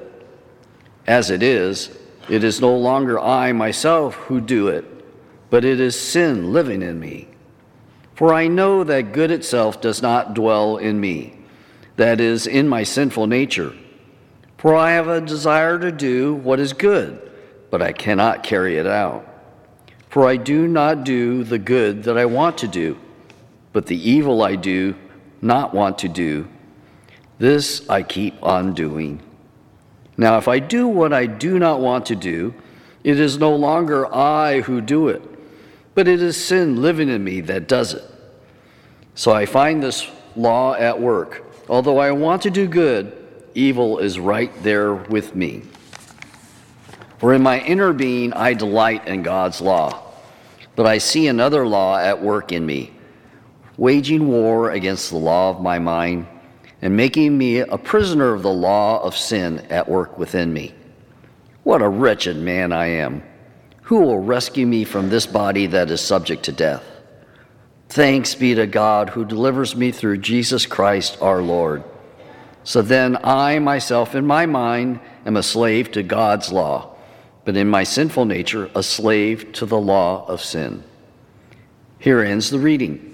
As 1.05 1.31
it 1.31 1.43
is, 1.43 1.91
it 2.31 2.45
is 2.45 2.61
no 2.61 2.75
longer 2.77 3.19
I 3.19 3.53
myself 3.53 4.15
who 4.15 4.41
do 4.41 4.69
it, 4.69 4.85
but 5.51 5.65
it 5.65 5.81
is 5.81 5.99
sin 6.01 6.53
living 6.53 6.81
in 6.81 7.01
me. 7.01 7.27
For 8.15 8.33
I 8.33 8.47
know 8.47 8.85
that 8.85 9.13
good 9.13 9.33
itself 9.33 9.81
does 9.81 10.01
not 10.01 10.33
dwell 10.33 10.77
in 10.77 11.01
me, 11.01 11.41
that 11.97 12.21
is, 12.21 12.47
in 12.47 12.69
my 12.69 12.85
sinful 12.85 13.27
nature. 13.27 13.73
For 14.59 14.77
I 14.77 14.93
have 14.93 15.09
a 15.09 15.21
desire 15.21 15.77
to 15.81 15.91
do 15.91 16.35
what 16.35 16.61
is 16.61 16.73
good, 16.73 17.19
but 17.69 17.83
I 17.83 17.91
cannot 17.93 18.45
carry 18.45 18.79
it 18.79 18.87
out. 18.87 19.27
For 20.09 20.25
I 20.29 20.37
do 20.37 20.69
not 20.69 21.03
do 21.03 21.43
the 21.43 21.59
good 21.59 22.05
that 22.05 22.17
I 22.17 22.27
want 22.27 22.57
to 22.59 22.69
do 22.69 22.97
but 23.75 23.85
the 23.87 24.11
evil 24.11 24.43
I 24.43 24.55
do 24.57 24.95
not 25.43 25.75
want 25.75 25.99
to 25.99 26.09
do, 26.09 26.49
this 27.39 27.87
I 27.91 28.03
keep 28.05 28.41
on 28.43 28.73
doing. 28.73 29.21
Now, 30.17 30.39
if 30.39 30.47
I 30.49 30.61
do 30.61 30.87
what 30.87 31.13
I 31.13 31.27
do 31.27 31.59
not 31.59 31.81
want 31.81 32.07
to 32.07 32.15
do, 32.17 32.55
it 33.03 33.19
is 33.21 33.37
no 33.37 33.55
longer 33.55 34.07
I 34.15 34.61
who 34.61 34.81
do 34.81 35.09
it, 35.09 35.21
but 35.95 36.07
it 36.07 36.23
is 36.23 36.43
sin 36.43 36.81
living 36.81 37.09
in 37.09 37.23
me 37.25 37.41
that 37.43 37.67
does 37.67 37.93
it. 37.95 38.05
So 39.17 39.33
I 39.33 39.45
find 39.45 39.83
this 39.83 40.07
law 40.37 40.75
at 40.75 40.99
work. 40.99 41.45
Although 41.69 41.99
I 41.99 42.13
want 42.13 42.43
to 42.43 42.51
do 42.51 42.69
good, 42.69 43.11
evil 43.57 43.99
is 43.99 44.21
right 44.21 44.51
there 44.63 44.95
with 44.95 45.35
me. 45.35 45.63
For 47.19 47.35
in 47.35 47.43
my 47.43 47.61
inner 47.61 47.93
being, 47.93 48.33
I 48.35 48.53
delight 48.55 49.09
in 49.09 49.23
God's 49.25 49.61
law, 49.61 50.05
but 50.77 50.87
I 50.87 50.99
see 50.99 51.27
another 51.27 51.67
law 51.67 51.99
at 51.99 52.23
work 52.23 52.53
in 52.53 52.65
me 52.65 52.93
waging 53.77 54.29
war 54.29 54.71
against 54.71 55.11
the 55.11 55.17
law 55.17 55.51
of 55.51 55.61
my 55.61 55.79
mind 55.79 56.27
and 56.83 56.97
making 56.97 57.37
me 57.37 57.59
a 57.59 57.79
prisoner 57.79 58.33
of 58.33 58.43
the 58.43 58.51
law 58.51 59.03
of 59.03 59.17
sin 59.17 59.59
at 59.71 59.89
work 59.89 60.19
within 60.19 60.53
me. 60.53 60.75
What 61.63 61.83
a 61.83 61.89
wretched 61.89 62.37
man 62.37 62.73
I 62.73 62.87
am! 62.89 63.23
Who 63.85 64.01
will 64.01 64.19
rescue 64.19 64.67
me 64.67 64.85
from 64.85 65.09
this 65.09 65.27
body 65.27 65.67
that 65.69 65.91
is 65.91 66.01
subject 66.01 66.45
to 66.45 66.53
death? 66.53 66.85
Thanks 67.89 68.35
be 68.35 68.55
to 68.55 68.67
God 68.67 69.11
who 69.11 69.25
delivers 69.25 69.77
me 69.77 69.91
through 69.93 70.19
Jesus 70.19 70.67
Christ 70.67 71.19
our 71.21 71.43
Lord. 71.43 71.85
So 72.65 72.81
then 72.83 73.19
I 73.25 73.59
myself, 73.59 74.15
in 74.15 74.27
my 74.27 74.47
mind, 74.47 75.01
am 75.27 75.37
a 75.37 75.43
slave 75.43 75.91
to 75.93 76.03
God's 76.03 76.51
law, 76.51 76.97
but 77.45 77.57
in 77.57 77.69
my 77.69 77.85
sinful 77.85 78.25
nature, 78.25 78.71
a 78.75 78.83
slave 78.83 79.53
to 79.55 79.67
the 79.67 79.79
law 79.79 80.27
of 80.27 80.43
sin. 80.43 80.83
Here 81.99 82.21
ends 82.23 82.51
the 82.51 82.59
reading. 82.59 83.14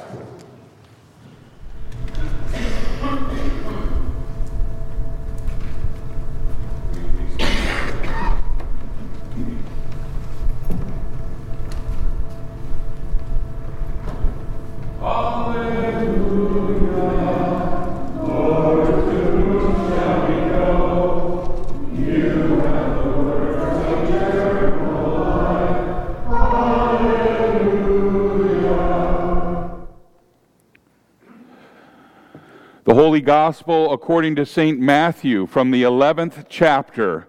Gospel 33.21 33.93
according 33.93 34.35
to 34.37 34.47
St. 34.47 34.79
Matthew 34.79 35.45
from 35.45 35.69
the 35.69 35.83
11th 35.83 36.45
chapter. 36.49 37.27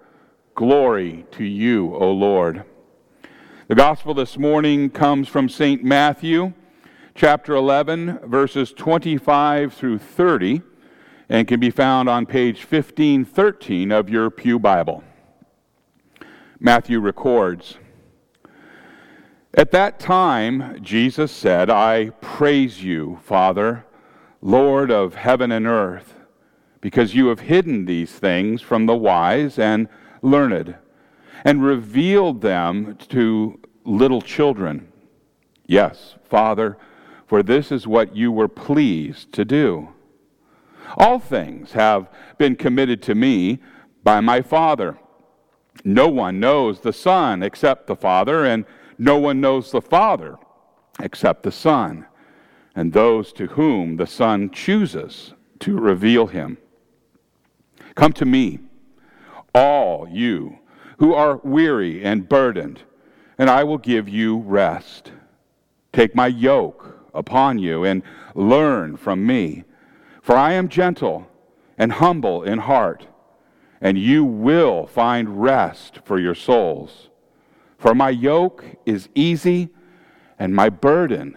Glory 0.54 1.26
to 1.32 1.44
you, 1.44 1.94
O 1.94 2.10
Lord. 2.10 2.64
The 3.68 3.74
Gospel 3.74 4.14
this 4.14 4.38
morning 4.38 4.88
comes 4.88 5.28
from 5.28 5.50
St. 5.50 5.84
Matthew, 5.84 6.54
chapter 7.14 7.54
11, 7.54 8.20
verses 8.24 8.72
25 8.72 9.74
through 9.74 9.98
30, 9.98 10.62
and 11.28 11.46
can 11.46 11.60
be 11.60 11.68
found 11.70 12.08
on 12.08 12.24
page 12.24 12.60
1513 12.64 13.92
of 13.92 14.08
your 14.08 14.30
Pew 14.30 14.58
Bible. 14.58 15.04
Matthew 16.58 17.00
records 17.00 17.76
At 19.52 19.72
that 19.72 19.98
time, 20.00 20.82
Jesus 20.82 21.30
said, 21.30 21.68
I 21.68 22.10
praise 22.22 22.82
you, 22.82 23.18
Father 23.24 23.84
Lord 24.44 24.90
of 24.90 25.14
heaven 25.14 25.52
and 25.52 25.68
earth, 25.68 26.14
because 26.80 27.14
you 27.14 27.28
have 27.28 27.38
hidden 27.40 27.84
these 27.84 28.10
things 28.10 28.60
from 28.60 28.86
the 28.86 28.96
wise 28.96 29.56
and 29.56 29.88
learned 30.20 30.74
and 31.44 31.62
revealed 31.62 32.40
them 32.40 32.96
to 33.08 33.58
little 33.84 34.20
children. 34.20 34.88
Yes, 35.68 36.16
Father, 36.24 36.76
for 37.24 37.44
this 37.44 37.70
is 37.70 37.86
what 37.86 38.16
you 38.16 38.32
were 38.32 38.48
pleased 38.48 39.32
to 39.34 39.44
do. 39.44 39.90
All 40.98 41.20
things 41.20 41.72
have 41.72 42.10
been 42.36 42.56
committed 42.56 43.00
to 43.02 43.14
me 43.14 43.60
by 44.02 44.20
my 44.20 44.42
Father. 44.42 44.98
No 45.84 46.08
one 46.08 46.40
knows 46.40 46.80
the 46.80 46.92
Son 46.92 47.44
except 47.44 47.86
the 47.86 47.96
Father, 47.96 48.44
and 48.44 48.64
no 48.98 49.18
one 49.18 49.40
knows 49.40 49.70
the 49.70 49.80
Father 49.80 50.36
except 51.00 51.44
the 51.44 51.52
Son 51.52 52.06
and 52.74 52.92
those 52.92 53.32
to 53.34 53.46
whom 53.48 53.96
the 53.96 54.06
Son 54.06 54.50
chooses 54.50 55.34
to 55.60 55.76
reveal 55.78 56.26
him. 56.26 56.58
Come 57.94 58.12
to 58.14 58.24
me, 58.24 58.58
all 59.54 60.08
you 60.08 60.58
who 60.98 61.12
are 61.12 61.36
weary 61.38 62.02
and 62.04 62.28
burdened, 62.28 62.82
and 63.36 63.50
I 63.50 63.64
will 63.64 63.78
give 63.78 64.08
you 64.08 64.38
rest. 64.38 65.12
Take 65.92 66.14
my 66.14 66.26
yoke 66.28 66.98
upon 67.12 67.58
you 67.58 67.84
and 67.84 68.02
learn 68.34 68.96
from 68.96 69.26
me, 69.26 69.64
for 70.22 70.34
I 70.36 70.52
am 70.52 70.68
gentle 70.68 71.26
and 71.76 71.92
humble 71.92 72.42
in 72.44 72.58
heart, 72.60 73.06
and 73.80 73.98
you 73.98 74.24
will 74.24 74.86
find 74.86 75.42
rest 75.42 76.00
for 76.04 76.18
your 76.18 76.34
souls. 76.34 77.10
For 77.76 77.94
my 77.94 78.10
yoke 78.10 78.64
is 78.86 79.08
easy 79.14 79.68
and 80.38 80.54
my 80.54 80.68
burden 80.70 81.36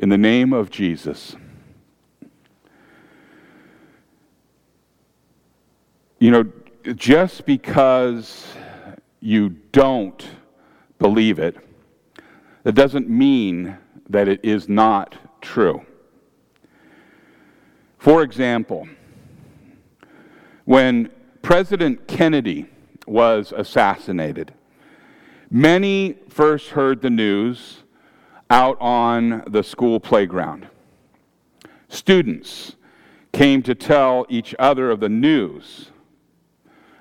in 0.00 0.08
the 0.08 0.16
name 0.18 0.54
of 0.54 0.70
Jesus. 0.70 1.36
You 6.18 6.30
know, 6.30 6.44
just 6.94 7.44
because 7.44 8.46
you 9.20 9.50
don't 9.72 10.26
believe 10.98 11.38
it, 11.38 11.58
that 12.62 12.72
doesn't 12.72 13.10
mean 13.10 13.76
that 14.08 14.26
it 14.26 14.40
is 14.42 14.70
not 14.70 15.18
true. 15.42 15.84
For 17.98 18.22
example, 18.22 18.88
when 20.64 21.10
President 21.42 22.08
Kennedy 22.08 22.66
was 23.06 23.52
assassinated, 23.54 24.54
many 25.50 26.14
first 26.30 26.70
heard 26.70 27.02
the 27.02 27.10
news 27.10 27.82
out 28.50 28.76
on 28.80 29.44
the 29.46 29.62
school 29.62 30.00
playground. 30.00 30.68
Students 31.88 32.74
came 33.32 33.62
to 33.62 33.74
tell 33.76 34.26
each 34.28 34.54
other 34.58 34.90
of 34.90 34.98
the 35.00 35.08
news, 35.08 35.90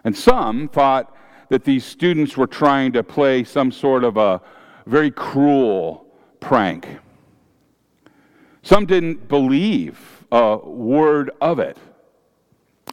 and 0.03 0.15
some 0.15 0.69
thought 0.69 1.15
that 1.49 1.63
these 1.63 1.83
students 1.83 2.38
were 2.38 2.45
trying 2.47 2.91
to 2.93 3.03
play 3.03 3.43
some 3.43 3.71
sort 3.71 4.03
of 4.03 4.17
a 4.17 4.39
very 4.85 5.09
cruel 5.09 6.05
prank. 6.39 6.88
Some 8.62 8.85
didn't 8.85 9.27
believe 9.27 10.25
a 10.31 10.57
word 10.57 11.31
of 11.41 11.57
it. 11.59 11.77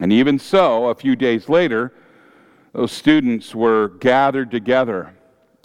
And 0.01 0.11
even 0.11 0.39
so, 0.39 0.87
a 0.87 0.95
few 0.95 1.15
days 1.15 1.47
later, 1.47 1.93
those 2.73 2.91
students 2.91 3.53
were 3.53 3.89
gathered 3.99 4.49
together 4.49 5.13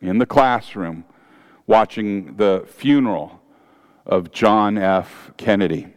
in 0.02 0.18
the 0.18 0.26
classroom 0.26 1.05
watching 1.66 2.37
the 2.37 2.64
funeral 2.66 3.40
of 4.05 4.33
John 4.33 4.79
F. 4.79 5.31
Kennedy. 5.37 5.88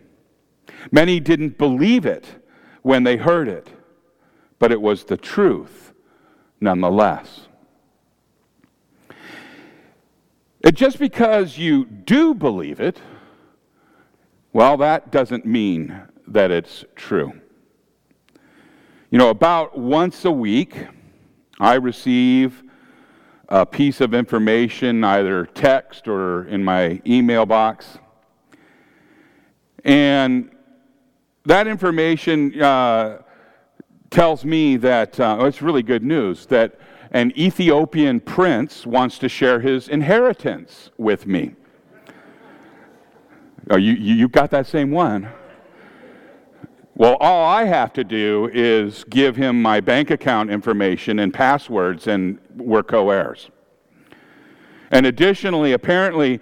Many 0.92 1.20
didn't 1.20 1.58
believe 1.58 2.06
it 2.06 2.28
when 2.84 3.04
they 3.04 3.18
heard 3.18 3.48
it, 3.48 3.70
but 4.60 4.72
it 4.72 4.82
was 4.82 5.06
the 5.06 5.18
truth 5.18 5.94
nonetheless. 6.62 7.48
And 10.64 10.76
just 10.76 11.00
because 11.00 11.58
you 11.58 11.86
do 11.86 12.34
believe 12.34 12.80
it, 12.80 13.00
well, 14.54 14.78
that 14.78 15.12
doesn't 15.12 15.46
mean 15.46 16.00
that 16.28 16.52
it's 16.52 16.86
true. 16.96 17.34
You 19.12 19.18
know, 19.18 19.30
about 19.30 19.78
once 19.78 20.26
a 20.26 20.32
week, 20.32 20.76
I 21.60 21.76
receive 21.76 22.64
a 23.50 23.66
piece 23.66 24.02
of 24.02 24.14
information, 24.14 25.04
either 25.04 25.46
text 25.46 26.08
or 26.08 26.46
in 26.48 26.64
my 26.64 27.02
email 27.06 27.46
box. 27.46 27.98
And 29.84 30.50
that 31.46 31.68
information 31.68 32.60
uh, 32.62 33.22
tells 34.10 34.44
me 34.46 34.78
that 34.78 35.20
uh, 35.20 35.38
oh, 35.40 35.46
it's 35.46 35.62
really 35.62 35.84
good 35.84 36.04
news 36.04 36.46
that 36.48 36.80
an 37.12 37.32
Ethiopian 37.38 38.20
prince 38.20 38.86
wants 38.86 39.20
to 39.20 39.30
share 39.30 39.60
his 39.60 39.88
inheritance 39.88 40.90
with 40.98 41.28
me. 41.28 41.56
Oh, 43.70 43.78
you, 43.78 43.94
you 43.94 44.28
got 44.28 44.52
that 44.52 44.68
same 44.68 44.92
one. 44.92 45.30
Well, 46.98 47.18
all 47.20 47.46
I 47.50 47.66
have 47.66 47.92
to 47.94 48.06
do 48.06 48.50
is 48.54 49.04
give 49.10 49.36
him 49.36 49.62
my 49.62 49.82
bank 49.82 50.12
account 50.12 50.50
information 50.50 51.20
and 51.20 51.34
passwords, 51.34 52.08
and 52.08 52.40
we're 52.56 52.84
co 52.84 53.10
heirs. 53.10 53.50
And 54.92 55.06
additionally, 55.06 55.74
apparently, 55.74 56.40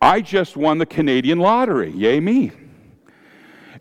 I 0.00 0.22
just 0.22 0.56
won 0.56 0.78
the 0.78 0.86
Canadian 0.86 1.38
lottery. 1.38 1.90
Yay, 1.90 2.18
me. 2.18 2.50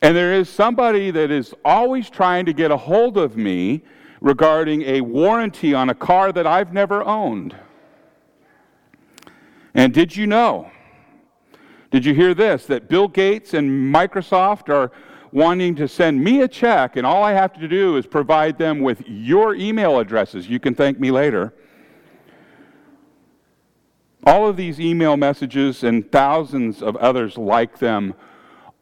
And 0.01 0.15
there 0.15 0.33
is 0.33 0.49
somebody 0.49 1.09
that 1.11 1.31
is 1.31 1.53
always 1.63 2.09
trying 2.09 2.45
to 2.47 2.53
get 2.53 2.69
a 2.69 2.77
hold 2.77 3.15
of 3.17 3.37
me 3.37 3.81
regarding 4.19 4.81
a 4.81 4.99
warranty 4.99 5.73
on 5.73 5.89
a 5.89 5.95
car 5.95 6.33
that 6.33 6.45
I've 6.45 6.73
never 6.73 7.01
owned. 7.01 7.55
And 9.73 9.93
did 9.93 10.17
you 10.17 10.27
know? 10.27 10.69
Did 11.91 12.03
you 12.03 12.13
hear 12.13 12.33
this? 12.33 12.65
That 12.65 12.89
Bill 12.89 13.07
Gates 13.07 13.53
and 13.53 13.93
Microsoft 13.93 14.67
are 14.67 14.91
wanting 15.31 15.75
to 15.75 15.87
send 15.87 16.23
me 16.23 16.41
a 16.41 16.47
check, 16.47 16.95
and 16.95 17.05
all 17.05 17.23
I 17.23 17.33
have 17.33 17.53
to 17.53 17.67
do 17.67 17.97
is 17.97 18.05
provide 18.05 18.57
them 18.57 18.79
with 18.81 19.03
your 19.07 19.55
email 19.55 19.99
addresses. 19.99 20.49
You 20.49 20.59
can 20.59 20.73
thank 20.75 20.99
me 20.99 21.11
later. 21.11 21.53
All 24.25 24.47
of 24.47 24.57
these 24.57 24.79
email 24.79 25.17
messages 25.17 25.83
and 25.83 26.09
thousands 26.11 26.81
of 26.81 26.95
others 26.97 27.37
like 27.37 27.79
them 27.79 28.13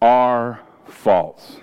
are 0.02 0.62
false. 0.86 1.58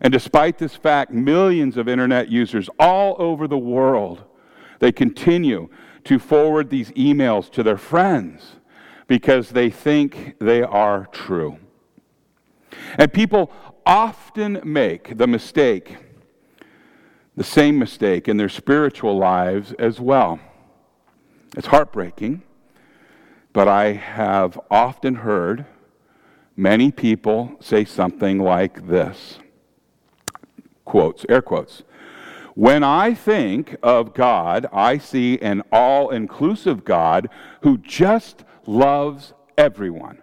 And 0.00 0.12
despite 0.12 0.58
this 0.58 0.76
fact, 0.76 1.10
millions 1.12 1.76
of 1.76 1.88
internet 1.88 2.28
users 2.28 2.68
all 2.78 3.16
over 3.18 3.48
the 3.48 3.56
world, 3.58 4.24
they 4.78 4.92
continue 4.92 5.68
to 6.04 6.18
forward 6.18 6.70
these 6.70 6.90
emails 6.92 7.50
to 7.52 7.62
their 7.62 7.78
friends 7.78 8.56
because 9.06 9.50
they 9.50 9.70
think 9.70 10.34
they 10.38 10.62
are 10.62 11.06
true. 11.12 11.58
And 12.98 13.10
people 13.10 13.50
often 13.86 14.60
make 14.64 15.16
the 15.16 15.28
mistake, 15.28 15.96
the 17.36 17.44
same 17.44 17.78
mistake 17.78 18.26
in 18.28 18.36
their 18.36 18.48
spiritual 18.48 19.16
lives 19.16 19.72
as 19.78 20.00
well. 20.00 20.40
It's 21.56 21.68
heartbreaking, 21.68 22.42
but 23.52 23.68
I 23.68 23.92
have 23.92 24.60
often 24.70 25.14
heard 25.14 25.64
many 26.56 26.90
people 26.90 27.52
say 27.60 27.84
something 27.84 28.38
like 28.40 28.88
this 28.88 29.38
quotes, 30.84 31.24
air 31.28 31.42
quotes. 31.42 31.82
When 32.54 32.82
I 32.84 33.12
think 33.14 33.76
of 33.82 34.14
God, 34.14 34.66
I 34.72 34.98
see 34.98 35.38
an 35.40 35.62
all 35.72 36.10
inclusive 36.10 36.84
God 36.84 37.28
who 37.62 37.76
just 37.78 38.44
loves 38.66 39.32
everyone. 39.58 40.18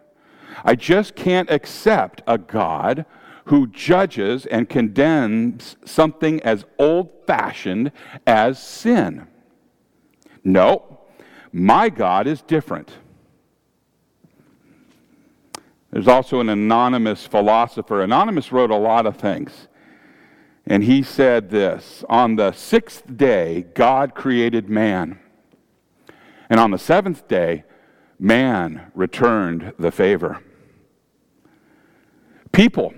I 0.65 0.76
just 0.76 1.15
can't 1.15 1.49
accept 1.49 2.21
a 2.28 2.38
God 2.38 3.06
who 3.45 3.67
judges 3.67 4.45
and 4.45 4.69
condemns 4.69 5.75
something 5.86 6.41
as 6.41 6.65
old 6.79 7.12
fashioned 7.27 7.91
as 8.25 8.62
sin. 8.62 9.27
No, 10.43 11.01
my 11.51 11.89
God 11.89 12.27
is 12.27 12.41
different. 12.41 12.91
There's 15.91 16.08
also 16.08 16.39
an 16.39 16.49
anonymous 16.49 17.25
philosopher. 17.27 18.01
Anonymous 18.01 18.51
wrote 18.51 18.71
a 18.71 18.75
lot 18.77 19.06
of 19.06 19.17
things. 19.17 19.67
And 20.65 20.84
he 20.84 21.03
said 21.03 21.49
this 21.49 22.03
On 22.10 22.36
the 22.36 22.51
sixth 22.51 23.15
day, 23.15 23.65
God 23.75 24.15
created 24.15 24.69
man. 24.69 25.19
And 26.49 26.60
on 26.60 26.71
the 26.71 26.79
seventh 26.79 27.27
day, 27.27 27.63
man 28.19 28.91
returned 28.95 29.73
the 29.77 29.91
favor. 29.91 30.41
People 32.51 32.93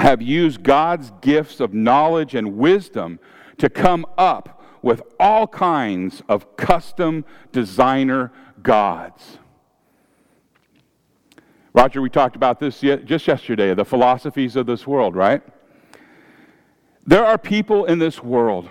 have 0.00 0.20
used 0.22 0.62
God's 0.62 1.12
gifts 1.20 1.60
of 1.60 1.72
knowledge 1.74 2.34
and 2.34 2.56
wisdom 2.56 3.18
to 3.58 3.68
come 3.68 4.06
up 4.18 4.62
with 4.82 5.02
all 5.18 5.46
kinds 5.46 6.22
of 6.28 6.56
custom 6.56 7.24
designer 7.52 8.32
gods. 8.62 9.38
Roger, 11.72 12.00
we 12.00 12.10
talked 12.10 12.36
about 12.36 12.60
this 12.60 12.80
just 12.80 13.26
yesterday 13.26 13.74
the 13.74 13.84
philosophies 13.84 14.56
of 14.56 14.66
this 14.66 14.86
world, 14.86 15.16
right? 15.16 15.42
There 17.06 17.24
are 17.24 17.36
people 17.36 17.84
in 17.86 17.98
this 17.98 18.22
world 18.22 18.68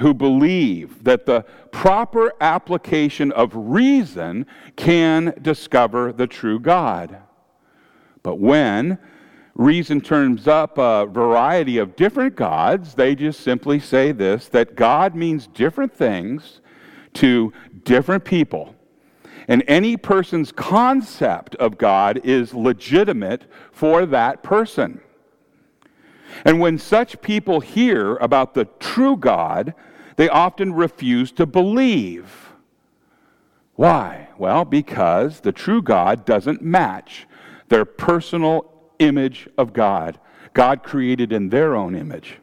who 0.00 0.12
believe 0.14 1.04
that 1.04 1.26
the 1.26 1.42
proper 1.70 2.32
application 2.40 3.30
of 3.32 3.52
reason 3.54 4.46
can 4.74 5.34
discover 5.40 6.12
the 6.12 6.26
true 6.26 6.58
God. 6.58 7.18
But 8.22 8.36
when 8.38 8.98
reason 9.54 10.00
turns 10.00 10.48
up 10.48 10.78
a 10.78 11.06
variety 11.06 11.78
of 11.78 11.96
different 11.96 12.36
gods, 12.36 12.94
they 12.94 13.14
just 13.14 13.40
simply 13.40 13.78
say 13.78 14.12
this 14.12 14.48
that 14.48 14.74
God 14.74 15.14
means 15.14 15.46
different 15.46 15.92
things 15.92 16.60
to 17.14 17.52
different 17.84 18.24
people. 18.24 18.74
And 19.48 19.64
any 19.68 19.96
person's 19.96 20.52
concept 20.52 21.54
of 21.56 21.76
God 21.76 22.20
is 22.24 22.54
legitimate 22.54 23.44
for 23.72 24.06
that 24.06 24.42
person. 24.42 25.00
And 26.44 26.60
when 26.60 26.78
such 26.78 27.20
people 27.20 27.60
hear 27.60 28.16
about 28.16 28.54
the 28.54 28.64
true 28.78 29.16
God, 29.16 29.74
they 30.16 30.28
often 30.28 30.72
refuse 30.72 31.32
to 31.32 31.44
believe. 31.44 32.52
Why? 33.74 34.28
Well, 34.38 34.64
because 34.64 35.40
the 35.40 35.52
true 35.52 35.82
God 35.82 36.24
doesn't 36.24 36.62
match 36.62 37.26
their 37.68 37.84
personal 37.84 38.71
image 39.02 39.48
of 39.58 39.72
God, 39.72 40.18
God 40.54 40.82
created 40.82 41.32
in 41.32 41.48
their 41.48 41.74
own 41.74 41.94
image. 41.94 42.38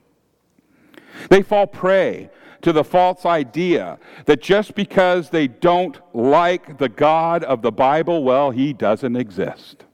They 1.30 1.42
fall 1.42 1.66
prey 1.66 2.30
to 2.62 2.74
the 2.74 2.84
false 2.84 3.26
idea 3.26 3.98
that 4.26 4.42
just 4.42 4.76
because 4.76 5.30
they 5.30 5.48
don't 5.48 6.00
like 6.14 6.78
the 6.78 6.90
God 6.90 7.44
of 7.44 7.62
the 7.62 7.72
Bible, 7.72 8.24
well, 8.24 8.52
he 8.52 8.74
doesn't 8.74 9.16
exist. 9.16 9.86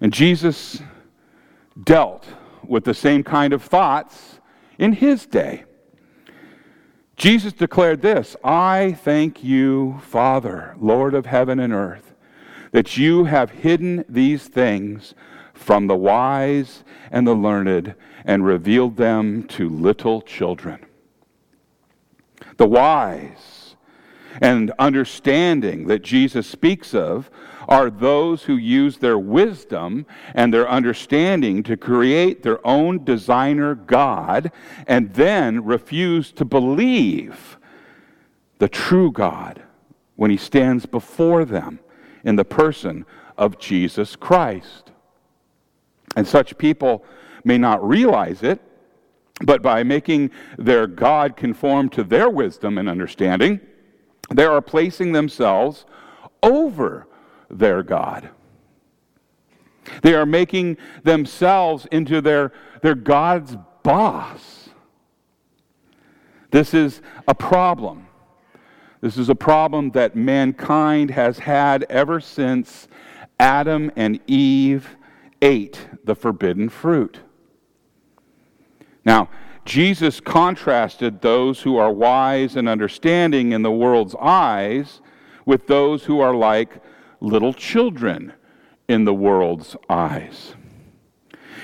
And 0.00 0.12
Jesus 0.12 0.80
dealt 1.84 2.26
with 2.66 2.84
the 2.84 2.94
same 2.94 3.22
kind 3.22 3.52
of 3.52 3.62
thoughts 3.62 4.40
in 4.78 4.92
his 4.92 5.26
day. 5.26 5.64
Jesus 7.16 7.52
declared 7.52 8.00
this 8.00 8.36
I 8.44 8.96
thank 9.02 9.42
you, 9.42 10.00
Father, 10.04 10.76
Lord 10.78 11.14
of 11.14 11.26
heaven 11.26 11.58
and 11.58 11.72
earth 11.72 12.07
that 12.72 12.96
you 12.96 13.24
have 13.24 13.50
hidden 13.50 14.04
these 14.08 14.48
things 14.48 15.14
from 15.54 15.86
the 15.86 15.96
wise 15.96 16.84
and 17.10 17.26
the 17.26 17.34
learned 17.34 17.94
and 18.24 18.44
revealed 18.44 18.96
them 18.96 19.44
to 19.44 19.68
little 19.68 20.20
children. 20.22 20.84
The 22.56 22.68
wise 22.68 23.76
and 24.40 24.70
understanding 24.78 25.86
that 25.88 26.02
Jesus 26.02 26.46
speaks 26.46 26.94
of 26.94 27.28
are 27.66 27.90
those 27.90 28.44
who 28.44 28.54
use 28.56 28.98
their 28.98 29.18
wisdom 29.18 30.06
and 30.34 30.54
their 30.54 30.68
understanding 30.68 31.62
to 31.64 31.76
create 31.76 32.42
their 32.42 32.64
own 32.66 33.04
designer 33.04 33.74
God 33.74 34.52
and 34.86 35.12
then 35.14 35.64
refuse 35.64 36.30
to 36.32 36.44
believe 36.44 37.58
the 38.58 38.68
true 38.68 39.10
God 39.12 39.62
when 40.16 40.30
he 40.30 40.36
stands 40.36 40.86
before 40.86 41.44
them 41.44 41.80
in 42.28 42.36
the 42.36 42.44
person 42.44 43.04
of 43.38 43.58
Jesus 43.58 44.14
Christ. 44.14 44.92
And 46.14 46.26
such 46.28 46.58
people 46.58 47.02
may 47.42 47.56
not 47.56 47.82
realize 47.86 48.42
it, 48.42 48.60
but 49.44 49.62
by 49.62 49.82
making 49.82 50.30
their 50.58 50.86
God 50.86 51.36
conform 51.38 51.88
to 51.90 52.04
their 52.04 52.28
wisdom 52.28 52.76
and 52.76 52.86
understanding, 52.88 53.60
they 54.28 54.44
are 54.44 54.60
placing 54.60 55.12
themselves 55.12 55.86
over 56.42 57.06
their 57.48 57.82
God. 57.82 58.28
They 60.02 60.14
are 60.14 60.26
making 60.26 60.76
themselves 61.04 61.86
into 61.90 62.20
their, 62.20 62.52
their 62.82 62.94
God's 62.96 63.56
boss. 63.82 64.68
This 66.50 66.74
is 66.74 67.00
a 67.26 67.34
problem. 67.34 68.07
This 69.00 69.16
is 69.16 69.28
a 69.28 69.34
problem 69.34 69.90
that 69.92 70.16
mankind 70.16 71.10
has 71.12 71.38
had 71.38 71.84
ever 71.88 72.20
since 72.20 72.88
Adam 73.38 73.92
and 73.94 74.18
Eve 74.26 74.96
ate 75.40 75.86
the 76.02 76.16
forbidden 76.16 76.68
fruit. 76.68 77.20
Now, 79.04 79.28
Jesus 79.64 80.18
contrasted 80.20 81.20
those 81.20 81.60
who 81.62 81.76
are 81.76 81.92
wise 81.92 82.56
and 82.56 82.68
understanding 82.68 83.52
in 83.52 83.62
the 83.62 83.70
world's 83.70 84.16
eyes 84.20 85.00
with 85.46 85.66
those 85.66 86.04
who 86.04 86.20
are 86.20 86.34
like 86.34 86.82
little 87.20 87.52
children 87.52 88.32
in 88.88 89.04
the 89.04 89.14
world's 89.14 89.76
eyes. 89.88 90.54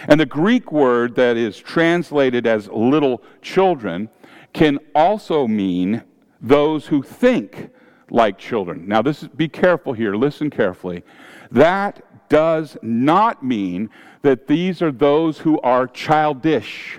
And 0.06 0.20
the 0.20 0.26
Greek 0.26 0.70
word 0.70 1.16
that 1.16 1.36
is 1.36 1.58
translated 1.58 2.46
as 2.46 2.68
little 2.68 3.22
children 3.42 4.10
can 4.52 4.78
also 4.94 5.48
mean 5.48 6.04
those 6.44 6.86
who 6.86 7.02
think 7.02 7.70
like 8.10 8.38
children. 8.38 8.86
Now, 8.86 9.02
this 9.02 9.22
is, 9.22 9.28
be 9.30 9.48
careful 9.48 9.92
here, 9.94 10.14
listen 10.14 10.50
carefully. 10.50 11.02
That 11.50 12.28
does 12.28 12.76
not 12.82 13.42
mean 13.42 13.90
that 14.22 14.46
these 14.46 14.82
are 14.82 14.92
those 14.92 15.38
who 15.38 15.60
are 15.62 15.86
childish, 15.86 16.98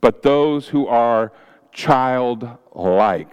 but 0.00 0.22
those 0.22 0.68
who 0.68 0.86
are 0.86 1.32
childlike. 1.72 3.32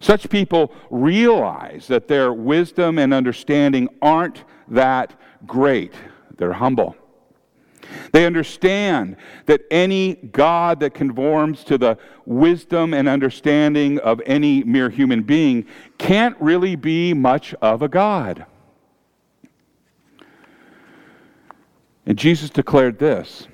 Such 0.00 0.28
people 0.28 0.72
realize 0.90 1.86
that 1.88 2.08
their 2.08 2.32
wisdom 2.32 2.98
and 2.98 3.12
understanding 3.14 3.88
aren't 4.02 4.44
that 4.68 5.14
great. 5.46 5.92
They're 6.36 6.52
humble. 6.54 6.96
They 8.12 8.26
understand 8.26 9.16
that 9.46 9.62
any 9.70 10.14
God 10.14 10.80
that 10.80 10.94
conforms 10.94 11.64
to 11.64 11.78
the 11.78 11.98
wisdom 12.26 12.94
and 12.94 13.08
understanding 13.08 13.98
of 14.00 14.20
any 14.26 14.62
mere 14.64 14.90
human 14.90 15.22
being 15.22 15.66
can't 15.98 16.36
really 16.40 16.76
be 16.76 17.14
much 17.14 17.54
of 17.60 17.82
a 17.82 17.88
God. 17.88 18.46
And 22.06 22.18
Jesus 22.18 22.50
declared 22.50 22.98
this 22.98 23.48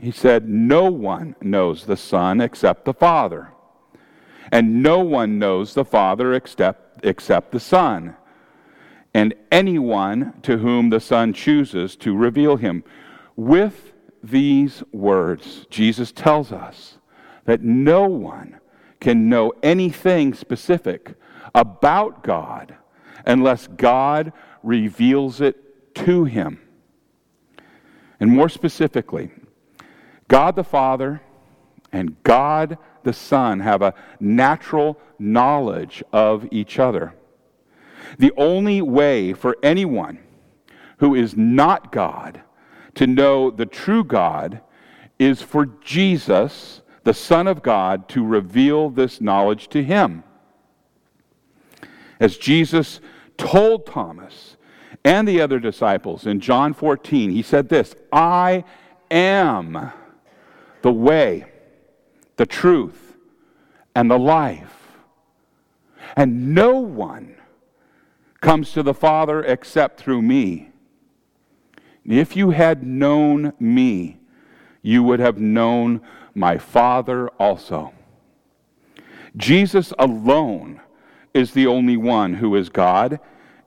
He 0.00 0.10
said, 0.10 0.48
No 0.48 0.90
one 0.90 1.34
knows 1.40 1.84
the 1.86 1.96
Son 1.96 2.40
except 2.40 2.84
the 2.84 2.94
Father, 2.94 3.48
and 4.50 4.82
no 4.82 4.98
one 5.00 5.38
knows 5.38 5.74
the 5.74 5.84
Father 5.84 6.32
except, 6.34 7.04
except 7.04 7.52
the 7.52 7.60
Son, 7.60 8.16
and 9.14 9.34
anyone 9.52 10.32
to 10.42 10.56
whom 10.58 10.88
the 10.88 10.98
Son 11.00 11.34
chooses 11.34 11.94
to 11.96 12.16
reveal 12.16 12.56
him. 12.56 12.82
With 13.36 13.92
these 14.22 14.82
words, 14.92 15.66
Jesus 15.70 16.12
tells 16.12 16.52
us 16.52 16.98
that 17.44 17.62
no 17.62 18.06
one 18.06 18.58
can 19.00 19.28
know 19.28 19.52
anything 19.62 20.32
specific 20.34 21.14
about 21.54 22.22
God 22.22 22.76
unless 23.26 23.66
God 23.66 24.32
reveals 24.62 25.40
it 25.40 25.94
to 25.96 26.24
him. 26.24 26.60
And 28.20 28.30
more 28.30 28.48
specifically, 28.48 29.30
God 30.28 30.54
the 30.56 30.64
Father 30.64 31.20
and 31.90 32.22
God 32.22 32.78
the 33.02 33.12
Son 33.12 33.60
have 33.60 33.82
a 33.82 33.94
natural 34.20 34.98
knowledge 35.18 36.02
of 36.12 36.46
each 36.52 36.78
other. 36.78 37.14
The 38.18 38.32
only 38.36 38.82
way 38.82 39.32
for 39.32 39.56
anyone 39.62 40.20
who 40.98 41.14
is 41.16 41.36
not 41.36 41.90
God 41.90 42.42
to 42.94 43.06
know 43.06 43.50
the 43.50 43.66
true 43.66 44.04
God 44.04 44.60
is 45.18 45.42
for 45.42 45.66
Jesus, 45.84 46.82
the 47.04 47.14
Son 47.14 47.46
of 47.46 47.62
God, 47.62 48.08
to 48.10 48.24
reveal 48.24 48.90
this 48.90 49.20
knowledge 49.20 49.68
to 49.68 49.82
him. 49.82 50.24
As 52.20 52.36
Jesus 52.36 53.00
told 53.36 53.86
Thomas 53.86 54.56
and 55.04 55.26
the 55.26 55.40
other 55.40 55.58
disciples 55.58 56.26
in 56.26 56.40
John 56.40 56.72
14, 56.74 57.30
he 57.30 57.42
said 57.42 57.68
this 57.68 57.94
I 58.12 58.64
am 59.10 59.92
the 60.82 60.92
way, 60.92 61.44
the 62.36 62.46
truth, 62.46 63.16
and 63.94 64.10
the 64.10 64.18
life. 64.18 64.78
And 66.16 66.54
no 66.54 66.74
one 66.78 67.36
comes 68.40 68.72
to 68.72 68.82
the 68.82 68.92
Father 68.94 69.42
except 69.42 69.98
through 69.98 70.20
me. 70.22 70.71
If 72.04 72.34
you 72.36 72.50
had 72.50 72.82
known 72.84 73.52
me, 73.60 74.18
you 74.82 75.02
would 75.04 75.20
have 75.20 75.38
known 75.38 76.00
my 76.34 76.58
Father 76.58 77.28
also. 77.38 77.92
Jesus 79.36 79.92
alone 79.98 80.80
is 81.32 81.52
the 81.52 81.66
only 81.66 81.96
one 81.96 82.34
who 82.34 82.56
is 82.56 82.68
God 82.68 83.20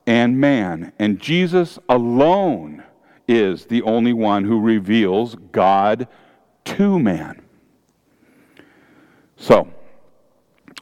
and 0.06 0.40
man, 0.40 0.92
and 1.00 1.20
Jesus 1.20 1.80
alone 1.90 2.84
is 3.28 3.66
the 3.66 3.82
only 3.84 4.14
one 4.14 4.44
who 4.44 4.60
reveals 4.60 5.36
God 5.52 6.08
to 6.66 7.00
man. 7.00 7.42
So, 9.38 9.68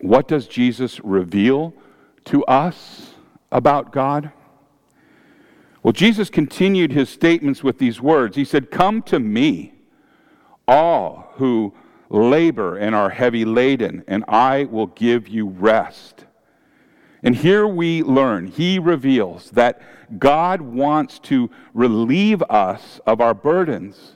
what 0.01 0.27
does 0.27 0.47
Jesus 0.47 0.99
reveal 1.01 1.73
to 2.25 2.43
us 2.45 3.13
about 3.51 3.93
God? 3.93 4.31
Well, 5.83 5.91
Jesus 5.91 6.29
continued 6.29 6.93
his 6.93 7.09
statements 7.09 7.61
with 7.61 7.77
these 7.77 7.99
words. 7.99 8.37
He 8.37 8.45
said, 8.45 8.71
Come 8.71 9.01
to 9.03 9.19
me, 9.19 9.73
all 10.65 11.29
who 11.35 11.73
labor 12.09 12.77
and 12.77 12.95
are 12.95 13.09
heavy 13.09 13.43
laden, 13.43 14.05
and 14.07 14.23
I 14.29 14.63
will 14.65 14.87
give 14.87 15.27
you 15.27 15.45
rest. 15.45 16.25
And 17.21 17.35
here 17.35 17.67
we 17.67 18.01
learn, 18.01 18.47
he 18.47 18.79
reveals 18.79 19.51
that 19.51 19.81
God 20.19 20.61
wants 20.61 21.19
to 21.19 21.49
relieve 21.73 22.41
us 22.43 23.01
of 23.05 23.19
our 23.19 23.33
burdens 23.33 24.13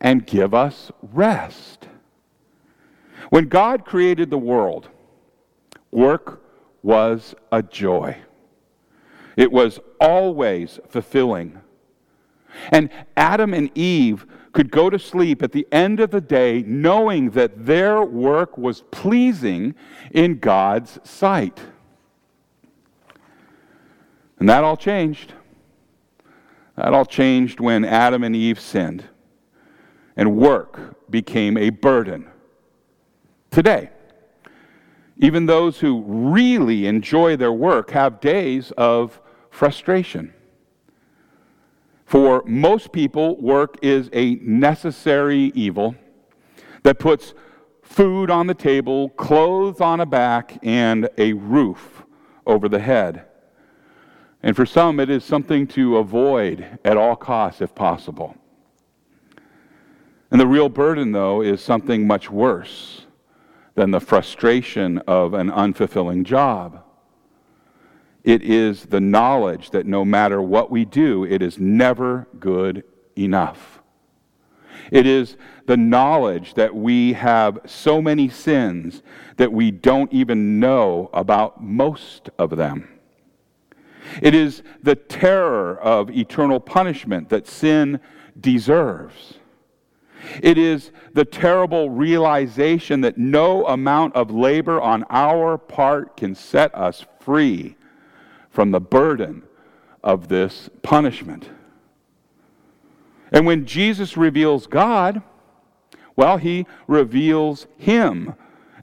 and 0.00 0.26
give 0.26 0.54
us 0.54 0.90
rest. 1.02 1.88
When 3.30 3.46
God 3.48 3.84
created 3.84 4.30
the 4.30 4.38
world, 4.38 4.88
work 5.92 6.42
was 6.82 7.34
a 7.52 7.62
joy. 7.62 8.16
It 9.36 9.50
was 9.50 9.80
always 10.00 10.78
fulfilling. 10.88 11.60
And 12.70 12.88
Adam 13.16 13.52
and 13.52 13.70
Eve 13.76 14.26
could 14.52 14.70
go 14.70 14.88
to 14.88 14.98
sleep 14.98 15.42
at 15.42 15.50
the 15.52 15.66
end 15.72 15.98
of 15.98 16.10
the 16.12 16.20
day 16.20 16.62
knowing 16.66 17.30
that 17.30 17.66
their 17.66 18.02
work 18.04 18.56
was 18.56 18.82
pleasing 18.92 19.74
in 20.12 20.38
God's 20.38 20.98
sight. 21.02 21.60
And 24.38 24.48
that 24.48 24.62
all 24.62 24.76
changed. 24.76 25.32
That 26.76 26.92
all 26.94 27.04
changed 27.06 27.58
when 27.58 27.84
Adam 27.84 28.22
and 28.22 28.36
Eve 28.36 28.60
sinned 28.60 29.04
and 30.16 30.36
work 30.36 31.10
became 31.10 31.56
a 31.56 31.70
burden. 31.70 32.28
Today, 33.50 33.90
even 35.18 35.46
those 35.46 35.78
who 35.80 36.02
really 36.06 36.86
enjoy 36.86 37.36
their 37.36 37.52
work 37.52 37.90
have 37.90 38.20
days 38.20 38.70
of 38.76 39.20
frustration. 39.54 40.34
For 42.04 42.42
most 42.44 42.92
people, 42.92 43.40
work 43.40 43.76
is 43.82 44.10
a 44.12 44.34
necessary 44.36 45.52
evil 45.54 45.94
that 46.82 46.98
puts 46.98 47.34
food 47.82 48.30
on 48.30 48.46
the 48.48 48.54
table, 48.54 49.10
clothes 49.10 49.80
on 49.80 50.00
a 50.00 50.06
back, 50.06 50.58
and 50.64 51.08
a 51.16 51.32
roof 51.34 52.02
over 52.46 52.68
the 52.68 52.80
head. 52.80 53.26
And 54.42 54.56
for 54.56 54.66
some, 54.66 54.98
it 55.00 55.08
is 55.08 55.24
something 55.24 55.66
to 55.68 55.96
avoid 55.98 56.78
at 56.84 56.96
all 56.96 57.14
costs 57.16 57.60
if 57.62 57.74
possible. 57.76 58.36
And 60.32 60.40
the 60.40 60.46
real 60.48 60.68
burden, 60.68 61.12
though, 61.12 61.40
is 61.42 61.62
something 61.62 62.06
much 62.08 62.28
worse 62.28 63.06
than 63.76 63.92
the 63.92 64.00
frustration 64.00 64.98
of 65.06 65.32
an 65.32 65.48
unfulfilling 65.50 66.24
job. 66.24 66.83
It 68.24 68.42
is 68.42 68.86
the 68.86 69.02
knowledge 69.02 69.70
that 69.70 69.84
no 69.86 70.02
matter 70.02 70.40
what 70.40 70.70
we 70.70 70.86
do, 70.86 71.24
it 71.26 71.42
is 71.42 71.58
never 71.58 72.26
good 72.40 72.82
enough. 73.16 73.82
It 74.90 75.06
is 75.06 75.36
the 75.66 75.76
knowledge 75.76 76.54
that 76.54 76.74
we 76.74 77.12
have 77.12 77.58
so 77.66 78.00
many 78.00 78.28
sins 78.30 79.02
that 79.36 79.52
we 79.52 79.70
don't 79.70 80.12
even 80.12 80.58
know 80.58 81.10
about 81.12 81.62
most 81.62 82.30
of 82.38 82.56
them. 82.56 82.88
It 84.22 84.34
is 84.34 84.62
the 84.82 84.94
terror 84.96 85.78
of 85.78 86.10
eternal 86.10 86.60
punishment 86.60 87.28
that 87.28 87.46
sin 87.46 88.00
deserves. 88.40 89.34
It 90.42 90.56
is 90.56 90.90
the 91.12 91.24
terrible 91.26 91.90
realization 91.90 93.02
that 93.02 93.18
no 93.18 93.66
amount 93.66 94.16
of 94.16 94.30
labor 94.30 94.80
on 94.80 95.04
our 95.10 95.58
part 95.58 96.16
can 96.16 96.34
set 96.34 96.74
us 96.74 97.04
free 97.20 97.76
from 98.54 98.70
the 98.70 98.80
burden 98.80 99.42
of 100.04 100.28
this 100.28 100.70
punishment. 100.82 101.50
And 103.32 103.44
when 103.44 103.66
Jesus 103.66 104.16
reveals 104.16 104.68
God, 104.68 105.22
well, 106.14 106.36
he 106.38 106.64
reveals 106.86 107.66
him 107.76 108.34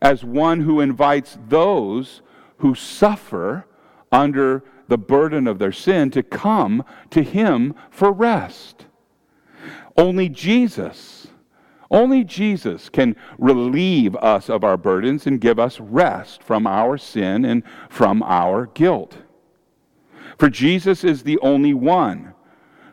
as 0.01 0.25
one 0.25 0.59
who 0.59 0.81
invites 0.81 1.37
those 1.47 2.21
who 2.57 2.75
suffer 2.75 3.65
under 4.11 4.61
the 4.89 4.97
burden 4.97 5.47
of 5.47 5.57
their 5.57 5.71
sin 5.71 6.11
to 6.11 6.21
come 6.21 6.83
to 7.11 7.23
him 7.23 7.73
for 7.89 8.11
rest. 8.11 8.87
Only 9.95 10.27
Jesus, 10.27 11.27
only 11.89 12.25
Jesus 12.25 12.89
can 12.89 13.15
relieve 13.37 14.17
us 14.17 14.49
of 14.49 14.65
our 14.65 14.75
burdens 14.75 15.25
and 15.25 15.39
give 15.39 15.57
us 15.59 15.79
rest 15.79 16.43
from 16.43 16.67
our 16.67 16.97
sin 16.97 17.45
and 17.45 17.63
from 17.87 18.21
our 18.23 18.65
guilt. 18.65 19.15
For 20.41 20.49
Jesus 20.49 21.03
is 21.03 21.21
the 21.21 21.37
only 21.37 21.75
one 21.75 22.33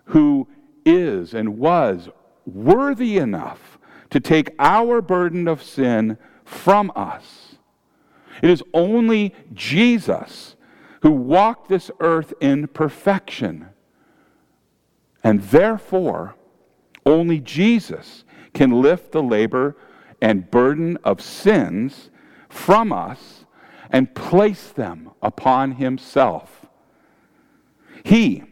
who 0.05 0.47
is 0.85 1.33
and 1.33 1.57
was 1.59 2.11
worthy 2.45 3.17
enough 3.17 3.79
to 4.11 4.21
take 4.21 4.55
our 4.59 5.01
burden 5.01 5.49
of 5.49 5.63
sin 5.63 6.19
from 6.45 6.93
us. 6.95 7.57
It 8.43 8.51
is 8.51 8.63
only 8.75 9.35
Jesus 9.55 10.57
who 11.01 11.11
walked 11.11 11.71
this 11.71 11.91
earth 12.01 12.35
in 12.39 12.67
perfection. 12.69 13.69
And 15.25 15.41
therefore, 15.45 16.35
only 17.07 17.41
Jesus 17.41 18.25
can 18.53 18.83
lift 18.83 19.11
the 19.13 19.23
labor 19.23 19.75
and 20.21 20.51
burden 20.51 20.99
of 21.03 21.23
sins 21.23 22.11
from 22.51 22.93
us 22.93 23.47
and 23.89 24.15
place 24.15 24.69
them 24.71 25.09
upon 25.23 25.73
himself. 25.77 26.67
He 28.09 28.43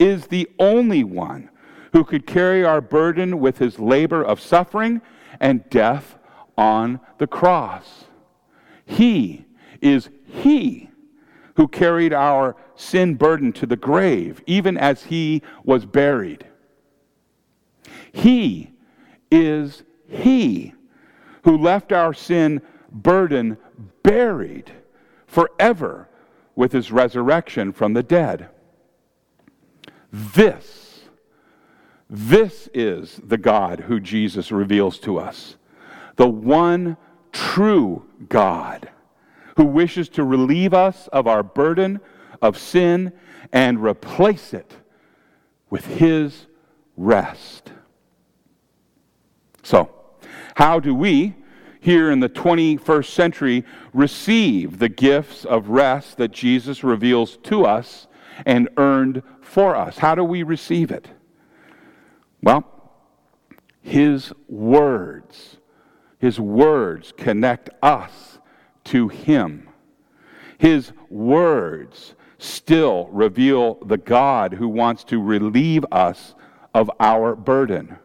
is 0.00 0.26
the 0.26 0.50
only 0.58 1.04
one 1.04 1.48
who 1.92 2.02
could 2.02 2.26
carry 2.26 2.64
our 2.64 2.80
burden 2.80 3.38
with 3.38 3.58
his 3.58 3.78
labor 3.78 4.20
of 4.24 4.40
suffering 4.40 5.02
and 5.38 5.70
death 5.70 6.18
on 6.58 6.98
the 7.18 7.28
cross. 7.28 8.06
He 8.86 9.44
is 9.80 10.10
He 10.26 10.90
who 11.54 11.68
carried 11.68 12.12
our 12.12 12.56
sin 12.74 13.14
burden 13.14 13.52
to 13.52 13.66
the 13.66 13.76
grave, 13.76 14.42
even 14.46 14.76
as 14.76 15.04
He 15.04 15.42
was 15.62 15.86
buried. 15.86 16.44
He 18.10 18.72
is 19.30 19.84
He 20.08 20.74
who 21.44 21.56
left 21.56 21.92
our 21.92 22.12
sin 22.14 22.60
burden 22.90 23.58
buried 24.02 24.72
forever 25.28 26.08
with 26.56 26.72
His 26.72 26.90
resurrection 26.90 27.70
from 27.72 27.92
the 27.92 28.02
dead. 28.02 28.48
This, 30.16 31.00
this 32.08 32.68
is 32.72 33.20
the 33.24 33.36
God 33.36 33.80
who 33.80 33.98
Jesus 33.98 34.52
reveals 34.52 35.00
to 35.00 35.18
us, 35.18 35.56
the 36.14 36.28
one 36.28 36.96
true 37.32 38.04
God 38.28 38.90
who 39.56 39.64
wishes 39.64 40.08
to 40.10 40.22
relieve 40.22 40.72
us 40.72 41.08
of 41.08 41.26
our 41.26 41.42
burden 41.42 41.98
of 42.40 42.56
sin 42.56 43.12
and 43.52 43.82
replace 43.82 44.54
it 44.54 44.76
with 45.68 45.84
his 45.84 46.46
rest. 46.96 47.72
So, 49.64 49.90
how 50.54 50.78
do 50.78 50.94
we, 50.94 51.34
here 51.80 52.12
in 52.12 52.20
the 52.20 52.28
21st 52.28 53.10
century, 53.10 53.64
receive 53.92 54.78
the 54.78 54.88
gifts 54.88 55.44
of 55.44 55.70
rest 55.70 56.18
that 56.18 56.30
Jesus 56.30 56.84
reveals 56.84 57.36
to 57.38 57.66
us 57.66 58.06
and 58.46 58.68
earned 58.76 59.22
for 59.40 59.76
us. 59.76 59.98
How 59.98 60.14
do 60.14 60.24
we 60.24 60.42
receive 60.42 60.90
it? 60.90 61.08
Well, 62.42 62.66
His 63.80 64.32
words. 64.48 65.58
His 66.18 66.40
words 66.40 67.12
connect 67.16 67.70
us 67.82 68.38
to 68.84 69.08
Him. 69.08 69.68
His 70.58 70.92
words 71.10 72.14
still 72.38 73.08
reveal 73.12 73.74
the 73.84 73.98
God 73.98 74.54
who 74.54 74.68
wants 74.68 75.04
to 75.04 75.20
relieve 75.22 75.84
us 75.92 76.34
of 76.72 76.90
our 76.98 77.36
burden. 77.36 77.96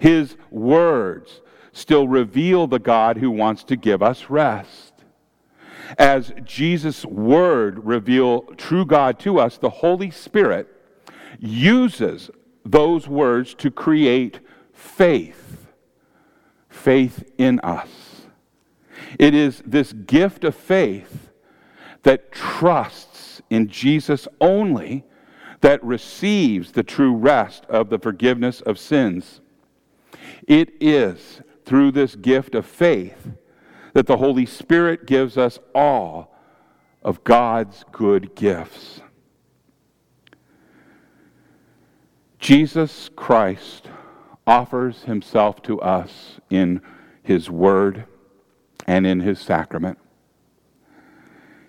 His 0.00 0.36
words 0.50 1.40
still 1.72 2.08
reveal 2.08 2.66
the 2.66 2.78
God 2.78 3.16
who 3.18 3.30
wants 3.30 3.64
to 3.64 3.76
give 3.76 4.02
us 4.02 4.28
rest 4.28 4.87
as 5.96 6.32
Jesus' 6.44 7.04
word 7.06 7.84
reveal 7.86 8.42
true 8.58 8.84
God 8.84 9.18
to 9.20 9.38
us, 9.38 9.56
the 9.56 9.70
Holy 9.70 10.10
Spirit 10.10 10.68
uses 11.38 12.30
those 12.64 13.08
words 13.08 13.54
to 13.54 13.70
create 13.70 14.40
faith. 14.72 15.66
Faith 16.68 17.30
in 17.38 17.58
us. 17.60 18.26
It 19.18 19.34
is 19.34 19.62
this 19.64 19.92
gift 19.92 20.44
of 20.44 20.54
faith 20.54 21.30
that 22.02 22.30
trusts 22.32 23.40
in 23.48 23.68
Jesus 23.68 24.28
only 24.40 25.04
that 25.60 25.82
receives 25.82 26.72
the 26.72 26.82
true 26.82 27.14
rest 27.14 27.64
of 27.66 27.90
the 27.90 27.98
forgiveness 27.98 28.60
of 28.60 28.78
sins. 28.78 29.40
It 30.46 30.74
is 30.80 31.40
through 31.64 31.92
this 31.92 32.14
gift 32.16 32.54
of 32.54 32.64
faith 32.66 33.28
that 33.98 34.06
the 34.06 34.16
Holy 34.18 34.46
Spirit 34.46 35.06
gives 35.06 35.36
us 35.36 35.58
all 35.74 36.32
of 37.02 37.24
God's 37.24 37.84
good 37.90 38.32
gifts. 38.36 39.00
Jesus 42.38 43.10
Christ 43.16 43.90
offers 44.46 45.02
himself 45.02 45.60
to 45.62 45.80
us 45.80 46.38
in 46.48 46.80
his 47.24 47.50
word 47.50 48.04
and 48.86 49.04
in 49.04 49.18
his 49.18 49.40
sacrament. 49.40 49.98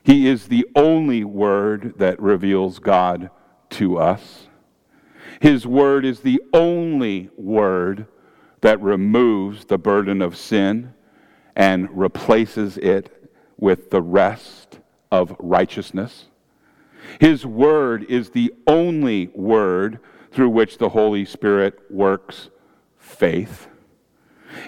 He 0.04 0.28
is 0.28 0.50
the 0.50 0.68
only 0.76 1.24
word 1.24 1.96
that 1.98 2.22
reveals 2.22 2.78
God 2.78 3.32
to 3.72 3.98
us. 3.98 4.46
His 5.42 5.66
word 5.66 6.06
is 6.06 6.20
the 6.20 6.40
only 6.54 7.32
word 7.38 8.06
that 8.62 8.80
removes 8.84 9.66
the 9.66 9.80
burden 9.80 10.22
of 10.22 10.38
sin 10.38 10.94
and 11.60 11.90
replaces 11.92 12.78
it 12.78 13.32
with 13.58 13.90
the 13.90 14.02
rest 14.02 14.80
of 15.12 15.36
righteousness. 15.40 16.28
His 17.20 17.46
word 17.46 18.06
is 18.10 18.30
the 18.30 18.54
only 18.66 19.28
word 19.36 20.00
through 20.32 20.52
which 20.52 20.78
the 20.78 20.88
Holy 20.88 21.26
Spirit 21.26 21.74
works 21.92 22.50
faith. 22.98 23.68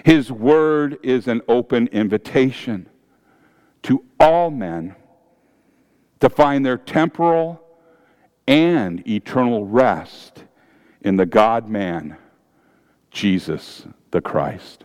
His 0.04 0.30
word 0.30 0.98
is 1.02 1.26
an 1.28 1.40
open 1.48 1.86
invitation 1.88 2.86
to 3.84 4.04
all 4.20 4.50
men 4.50 4.94
to 6.20 6.28
find 6.28 6.64
their 6.64 6.76
temporal 6.76 7.58
and 8.46 9.06
eternal 9.08 9.64
rest 9.64 10.44
in 11.00 11.16
the 11.16 11.26
God 11.26 11.70
man, 11.70 12.18
Jesus 13.10 13.86
the 14.10 14.20
Christ. 14.20 14.84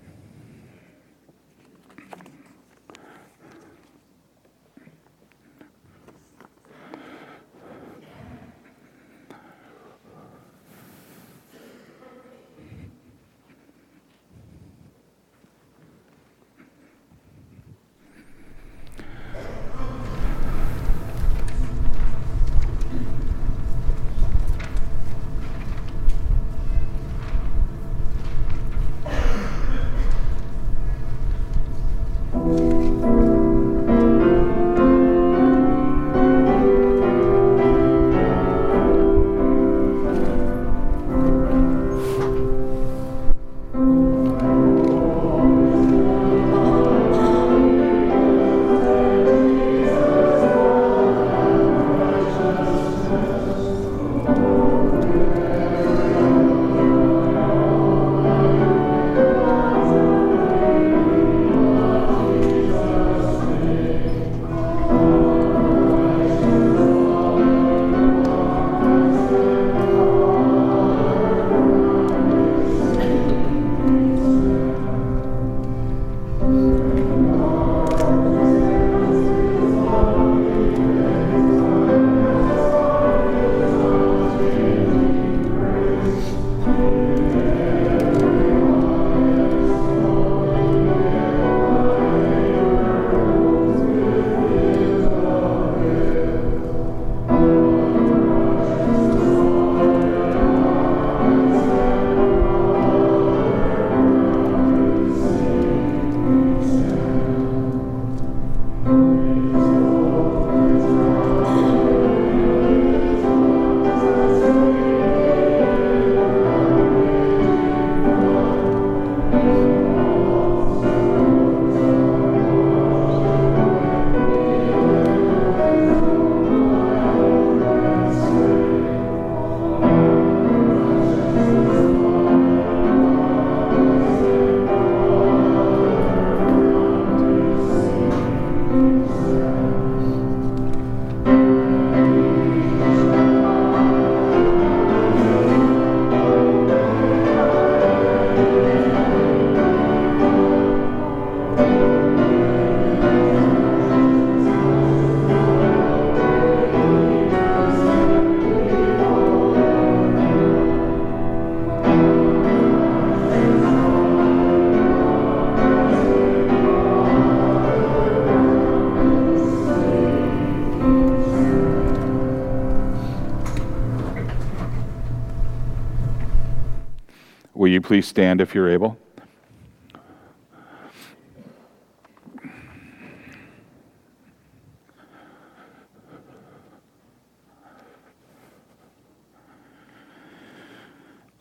Please 177.91 178.07
stand 178.07 178.39
if 178.39 178.55
you're 178.55 178.69
able. 178.69 178.97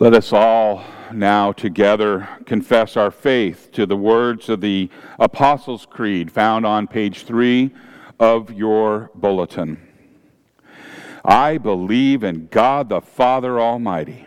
Let 0.00 0.12
us 0.12 0.32
all 0.32 0.82
now 1.12 1.52
together 1.52 2.28
confess 2.46 2.96
our 2.96 3.12
faith 3.12 3.70
to 3.74 3.86
the 3.86 3.94
words 3.96 4.48
of 4.48 4.60
the 4.60 4.90
Apostles' 5.20 5.86
Creed 5.88 6.32
found 6.32 6.66
on 6.66 6.88
page 6.88 7.22
three 7.22 7.70
of 8.18 8.52
your 8.52 9.12
bulletin. 9.14 9.80
I 11.24 11.58
believe 11.58 12.24
in 12.24 12.48
God 12.50 12.88
the 12.88 13.00
Father 13.02 13.60
Almighty 13.60 14.26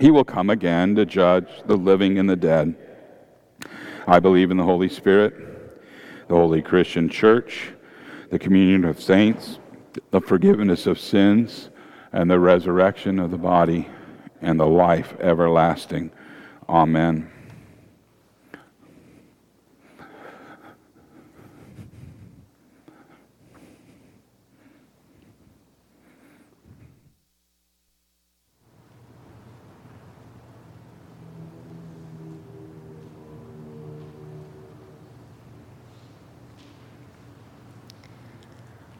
he 0.00 0.10
will 0.10 0.24
come 0.24 0.50
again 0.50 0.94
to 0.96 1.06
judge 1.06 1.48
the 1.66 1.76
living 1.76 2.18
and 2.18 2.28
the 2.28 2.36
dead. 2.36 2.74
I 4.06 4.18
believe 4.18 4.50
in 4.50 4.56
the 4.56 4.64
Holy 4.64 4.88
Spirit, 4.88 5.34
the 6.28 6.34
Holy 6.34 6.60
Christian 6.62 7.08
Church, 7.08 7.70
the 8.30 8.38
communion 8.38 8.84
of 8.84 9.00
saints, 9.00 9.60
the 10.10 10.20
forgiveness 10.20 10.86
of 10.86 10.98
sins, 10.98 11.70
and 12.12 12.30
the 12.30 12.40
resurrection 12.40 13.18
of 13.20 13.30
the 13.30 13.38
body, 13.38 13.88
and 14.42 14.58
the 14.58 14.66
life 14.66 15.14
everlasting. 15.20 16.10
Amen. 16.68 17.28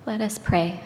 Let 0.06 0.20
us 0.20 0.38
pray. 0.38 0.80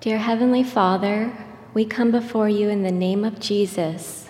Dear 0.00 0.18
Heavenly 0.18 0.64
Father, 0.64 1.32
we 1.74 1.84
come 1.84 2.10
before 2.10 2.48
you 2.48 2.68
in 2.68 2.82
the 2.82 2.90
name 2.90 3.22
of 3.24 3.38
Jesus 3.38 4.28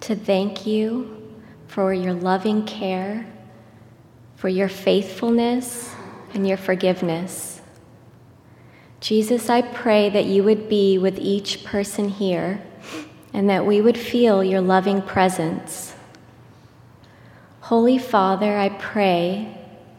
to 0.00 0.16
thank 0.16 0.66
you 0.66 1.30
for 1.66 1.92
your 1.92 2.14
loving 2.14 2.64
care, 2.64 3.26
for 4.36 4.48
your 4.48 4.70
faithfulness, 4.70 5.94
and 6.32 6.48
your 6.48 6.56
forgiveness. 6.56 7.60
Jesus, 9.00 9.50
I 9.50 9.60
pray 9.60 10.08
that 10.08 10.24
you 10.24 10.42
would 10.44 10.70
be 10.70 10.96
with 10.96 11.18
each 11.18 11.64
person 11.64 12.08
here 12.08 12.62
and 13.34 13.50
that 13.50 13.66
we 13.66 13.82
would 13.82 13.98
feel 13.98 14.42
your 14.42 14.62
loving 14.62 15.02
presence. 15.02 15.94
Holy 17.60 17.98
Father, 17.98 18.56
I 18.56 18.70
pray 18.70 19.57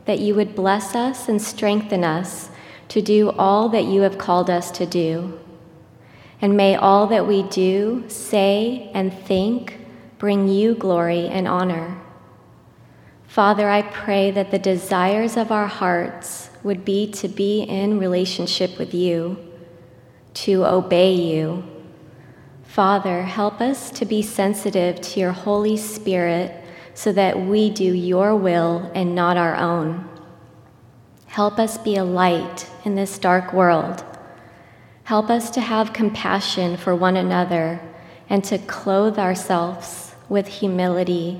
that 0.10 0.18
you 0.20 0.34
would 0.34 0.55
bless 0.55 0.95
us 0.95 1.30
and 1.30 1.39
strengthen 1.39 2.03
us 2.03 2.49
to 2.88 2.99
do 2.99 3.30
all 3.30 3.70
that 3.70 3.86
you 3.86 4.01
have 4.01 4.18
called 4.18 4.49
us 4.49 4.72
to 4.72 4.84
do. 4.88 5.39
And 6.41 6.57
may 6.57 6.76
all 6.76 7.05
that 7.07 7.28
we 7.28 7.43
do, 7.43 8.05
say, 8.07 8.89
and 8.95 9.14
think 9.14 9.78
bring 10.18 10.47
you 10.47 10.74
glory 10.74 11.28
and 11.28 11.47
honor. 11.47 11.95
Father, 13.28 13.70
I 13.70 13.84
pray 13.84 14.32
that 14.32 14.49
the 14.49 14.57
desires 14.57 15.38
of 15.38 15.51
our 15.51 15.68
hearts 15.68 16.49
would 16.64 16.84
be 16.84 17.12
to 17.12 17.28
be 17.28 17.62
in 17.62 17.99
relationship 17.99 18.80
with 18.80 18.95
you, 18.95 19.38
to 20.45 20.66
obey 20.66 21.14
you. 21.14 21.64
Father, 22.64 23.22
help 23.22 23.62
us 23.62 23.91
to 23.91 24.05
be 24.05 24.24
sensitive 24.24 25.01
to 25.01 25.20
your 25.20 25.34
Holy 25.34 25.78
Spirit 25.78 26.55
so 27.00 27.14
that 27.14 27.39
we 27.39 27.70
do 27.70 27.86
your 27.86 28.36
will 28.36 28.91
and 28.93 29.16
not 29.16 29.38
our 29.38 29.56
own. 29.56 30.06
Help 31.28 31.58
us 31.58 31.78
be 31.78 31.95
a 31.95 32.04
light 32.04 32.68
in 32.84 32.93
this 32.95 33.18
dark 33.20 33.54
world. 33.54 34.04
Help 35.06 35.30
us 35.30 35.50
to 35.52 35.62
have 35.62 35.93
compassion 35.93 36.76
for 36.76 36.93
one 36.93 37.16
another 37.16 37.80
and 38.30 38.43
to 38.43 38.58
clothe 38.58 39.18
ourselves 39.18 40.14
with 40.28 40.45
humility, 40.45 41.39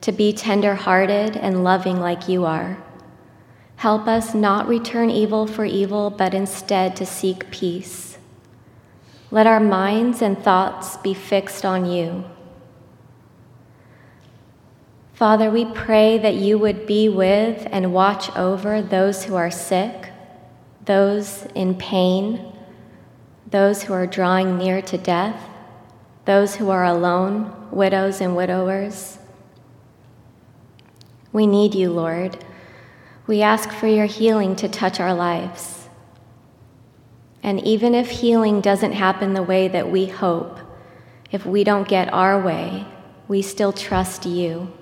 to 0.00 0.12
be 0.12 0.32
tender 0.32 0.76
hearted 0.76 1.36
and 1.36 1.64
loving 1.64 1.98
like 1.98 2.28
you 2.28 2.44
are. 2.44 2.80
Help 3.74 4.06
us 4.06 4.34
not 4.34 4.68
return 4.68 5.10
evil 5.10 5.48
for 5.48 5.64
evil, 5.64 6.10
but 6.10 6.32
instead 6.32 6.94
to 6.94 7.04
seek 7.04 7.50
peace. 7.50 8.18
Let 9.32 9.48
our 9.48 9.58
minds 9.58 10.22
and 10.22 10.38
thoughts 10.38 10.96
be 10.98 11.12
fixed 11.12 11.64
on 11.64 11.86
you. 11.86 12.24
Father, 15.22 15.52
we 15.52 15.66
pray 15.66 16.18
that 16.18 16.34
you 16.34 16.58
would 16.58 16.84
be 16.84 17.08
with 17.08 17.64
and 17.70 17.92
watch 17.94 18.34
over 18.34 18.82
those 18.82 19.22
who 19.22 19.36
are 19.36 19.52
sick, 19.52 20.08
those 20.84 21.46
in 21.54 21.76
pain, 21.76 22.44
those 23.48 23.84
who 23.84 23.92
are 23.92 24.04
drawing 24.04 24.58
near 24.58 24.82
to 24.82 24.98
death, 24.98 25.40
those 26.24 26.56
who 26.56 26.70
are 26.70 26.82
alone, 26.84 27.54
widows 27.70 28.20
and 28.20 28.34
widowers. 28.34 29.20
We 31.32 31.46
need 31.46 31.76
you, 31.76 31.92
Lord. 31.92 32.44
We 33.28 33.42
ask 33.42 33.70
for 33.70 33.86
your 33.86 34.06
healing 34.06 34.56
to 34.56 34.68
touch 34.68 34.98
our 34.98 35.14
lives. 35.14 35.88
And 37.44 37.64
even 37.64 37.94
if 37.94 38.10
healing 38.10 38.60
doesn't 38.60 38.94
happen 38.94 39.34
the 39.34 39.42
way 39.44 39.68
that 39.68 39.88
we 39.88 40.06
hope, 40.06 40.58
if 41.30 41.46
we 41.46 41.62
don't 41.62 41.86
get 41.86 42.12
our 42.12 42.42
way, 42.42 42.84
we 43.28 43.40
still 43.40 43.72
trust 43.72 44.26
you. 44.26 44.72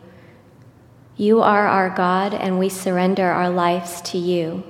You 1.21 1.43
are 1.43 1.67
our 1.69 1.91
God, 1.91 2.33
and 2.33 2.59
we 2.59 2.71
surrender 2.71 3.27
our 3.29 3.51
lives 3.51 4.01
to 4.13 4.17
you. 4.17 4.63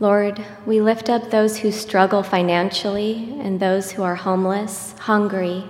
Lord, 0.00 0.42
we 0.64 0.80
lift 0.80 1.10
up 1.10 1.28
those 1.28 1.58
who 1.58 1.72
struggle 1.72 2.22
financially 2.22 3.34
and 3.38 3.60
those 3.60 3.92
who 3.92 4.02
are 4.02 4.14
homeless, 4.14 4.94
hungry. 5.00 5.64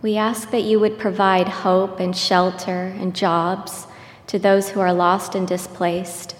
We 0.00 0.16
ask 0.16 0.52
that 0.52 0.62
you 0.62 0.78
would 0.78 0.96
provide 0.96 1.48
hope 1.48 1.98
and 1.98 2.16
shelter 2.16 2.94
and 3.00 3.16
jobs 3.16 3.88
to 4.28 4.38
those 4.38 4.68
who 4.68 4.78
are 4.78 4.94
lost 4.94 5.34
and 5.34 5.48
displaced. 5.48 6.36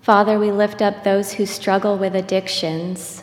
Father, 0.00 0.38
we 0.38 0.50
lift 0.50 0.80
up 0.80 1.04
those 1.04 1.34
who 1.34 1.44
struggle 1.44 1.98
with 1.98 2.16
addictions, 2.16 3.22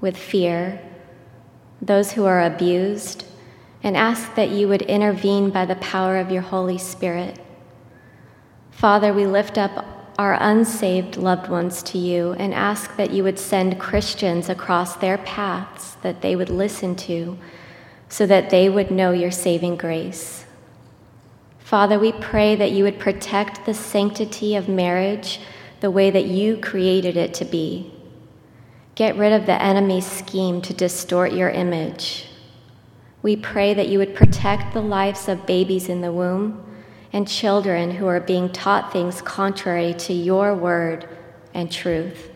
with 0.00 0.16
fear, 0.16 0.80
those 1.80 2.10
who 2.10 2.24
are 2.24 2.42
abused, 2.44 3.24
and 3.88 3.96
ask 3.96 4.34
that 4.34 4.50
you 4.50 4.68
would 4.68 4.82
intervene 4.82 5.48
by 5.48 5.64
the 5.64 5.74
power 5.76 6.18
of 6.18 6.30
your 6.30 6.42
Holy 6.42 6.76
Spirit. 6.76 7.38
Father, 8.70 9.14
we 9.14 9.26
lift 9.26 9.56
up 9.56 10.12
our 10.18 10.34
unsaved 10.38 11.16
loved 11.16 11.48
ones 11.48 11.82
to 11.84 11.96
you 11.96 12.34
and 12.34 12.52
ask 12.52 12.94
that 12.96 13.12
you 13.12 13.22
would 13.22 13.38
send 13.38 13.80
Christians 13.80 14.50
across 14.50 14.96
their 14.96 15.16
paths 15.16 15.94
that 16.02 16.20
they 16.20 16.36
would 16.36 16.50
listen 16.50 16.96
to 16.96 17.38
so 18.10 18.26
that 18.26 18.50
they 18.50 18.68
would 18.68 18.90
know 18.90 19.12
your 19.12 19.30
saving 19.30 19.76
grace. 19.78 20.44
Father, 21.58 21.98
we 21.98 22.12
pray 22.12 22.54
that 22.56 22.72
you 22.72 22.84
would 22.84 22.98
protect 22.98 23.64
the 23.64 23.72
sanctity 23.72 24.54
of 24.54 24.68
marriage 24.68 25.40
the 25.80 25.90
way 25.90 26.10
that 26.10 26.26
you 26.26 26.58
created 26.58 27.16
it 27.16 27.32
to 27.32 27.46
be. 27.46 27.90
Get 28.96 29.16
rid 29.16 29.32
of 29.32 29.46
the 29.46 29.62
enemy's 29.62 30.06
scheme 30.06 30.60
to 30.62 30.74
distort 30.74 31.32
your 31.32 31.48
image 31.48 32.27
we 33.22 33.34
pray 33.36 33.74
that 33.74 33.88
you 33.88 33.98
would 33.98 34.14
protect 34.14 34.72
the 34.74 34.82
lives 34.82 35.28
of 35.28 35.46
babies 35.46 35.88
in 35.88 36.00
the 36.02 36.12
womb 36.12 36.62
and 37.12 37.26
children 37.26 37.90
who 37.92 38.06
are 38.06 38.20
being 38.20 38.50
taught 38.52 38.92
things 38.92 39.22
contrary 39.22 39.94
to 39.94 40.12
your 40.12 40.54
word 40.54 41.08
and 41.52 41.70
truth. 41.70 42.30